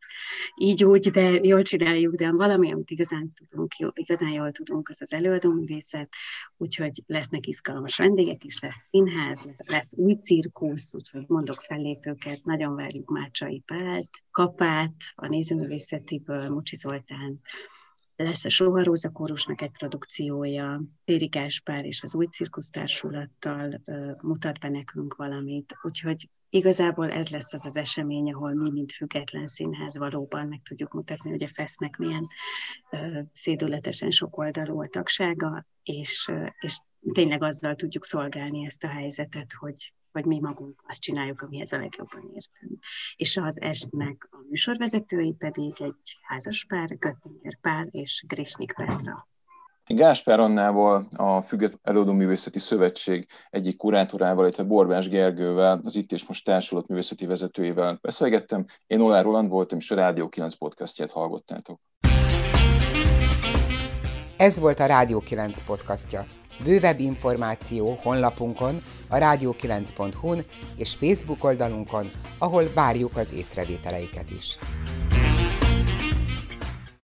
így 0.55 0.83
úgy, 0.83 1.11
de 1.11 1.21
jól 1.31 1.61
csináljuk, 1.61 2.15
de 2.15 2.31
valami, 2.31 2.71
amit 2.71 2.89
igazán 2.89 3.33
tudunk, 3.33 3.77
jó, 3.77 3.89
igazán 3.93 4.31
jól 4.31 4.51
tudunk, 4.51 4.89
az 4.89 5.01
az 5.01 5.13
előadó 5.13 5.51
művészet, 5.51 6.13
úgyhogy 6.57 7.03
lesznek 7.05 7.47
izgalmas 7.47 7.97
vendégek 7.97 8.43
is, 8.43 8.59
lesz 8.59 8.87
színház, 8.89 9.39
lesz 9.57 9.93
új 9.95 10.13
cirkusz, 10.13 10.93
úgyhogy 10.93 11.23
mondok 11.27 11.61
fellépőket, 11.61 12.43
nagyon 12.43 12.75
várjuk 12.75 13.09
Mácsai 13.09 13.63
Pált, 13.65 14.09
Kapát, 14.31 14.95
a 15.15 15.27
nézőművészetiből, 15.27 16.49
Mucsi 16.49 16.75
Zoltán, 16.75 17.41
lesz 18.17 18.45
a 18.45 18.49
Soharóza 18.49 19.11
kórusnak 19.11 19.61
egy 19.61 19.71
produkciója, 19.71 20.81
Téri 21.03 21.25
Gáspár 21.25 21.85
és 21.85 22.03
az 22.03 22.15
új 22.15 22.25
cirkusztársulattal 22.25 23.81
mutat 24.23 24.59
be 24.59 24.69
nekünk 24.69 25.15
valamit, 25.15 25.75
úgyhogy 25.81 26.29
igazából 26.49 27.11
ez 27.11 27.29
lesz 27.29 27.53
az 27.53 27.65
az 27.65 27.77
esemény, 27.77 28.31
ahol 28.33 28.53
mi, 28.53 28.71
mint 28.71 28.91
független 28.91 29.47
színház 29.47 29.97
valóban 29.97 30.47
meg 30.47 30.61
tudjuk 30.61 30.93
mutatni, 30.93 31.29
hogy 31.29 31.43
a 31.43 31.47
fesznek 31.47 31.97
milyen 31.97 32.27
szédületesen 33.33 34.09
sokoldalú 34.09 34.81
a 34.81 34.87
tagsága, 34.87 35.65
és, 35.83 36.31
és 36.59 36.81
tényleg 37.13 37.43
azzal 37.43 37.75
tudjuk 37.75 38.05
szolgálni 38.05 38.65
ezt 38.65 38.83
a 38.83 38.87
helyzetet, 38.87 39.53
hogy, 39.59 39.93
hogy 40.11 40.25
mi 40.25 40.39
magunk 40.39 40.83
azt 40.87 41.01
csináljuk, 41.01 41.41
amihez 41.41 41.71
a 41.71 41.77
legjobban 41.77 42.31
értünk. 42.33 42.83
És 43.15 43.37
az 43.37 43.61
estnek 43.61 44.27
a 44.31 44.37
műsorvezetői 44.49 45.33
pedig 45.33 45.73
egy 45.77 46.17
házaspár, 46.21 46.97
Göttinger 46.97 47.57
Pál 47.61 47.85
és 47.91 48.23
Grisnik 48.27 48.73
Petra. 48.73 49.27
Gáspár 49.87 50.39
Annával, 50.39 51.07
a 51.17 51.41
Függet 51.41 51.79
Előadó 51.83 52.13
Művészeti 52.13 52.59
Szövetség 52.59 53.27
egyik 53.49 53.77
kurátorával, 53.77 54.43
illetve 54.43 54.63
Borbás 54.63 55.09
Gergővel, 55.09 55.81
az 55.83 55.95
Itt 55.95 56.11
és 56.11 56.25
Most 56.25 56.45
Társulat 56.45 56.87
művészeti 56.87 57.25
vezetőjével 57.25 57.97
beszélgettem. 58.01 58.65
Én 58.87 58.99
Olár 58.99 59.23
Roland 59.23 59.49
voltam, 59.49 59.77
és 59.77 59.91
a 59.91 59.95
Rádió 59.95 60.29
9 60.29 60.53
podcastját 60.53 61.11
hallgattátok. 61.11 61.79
Ez 64.37 64.59
volt 64.59 64.79
a 64.79 64.85
Rádió 64.85 65.19
9 65.19 65.65
podcastja. 65.65 66.25
Bővebb 66.63 66.99
információ 66.99 67.99
honlapunkon, 68.01 68.81
a 69.07 69.15
rádió9.hu-n 69.15 70.43
és 70.75 70.95
Facebook 70.99 71.43
oldalunkon, 71.43 72.09
ahol 72.37 72.63
várjuk 72.73 73.17
az 73.17 73.33
észrevételeiket 73.33 74.31
is. 74.31 74.57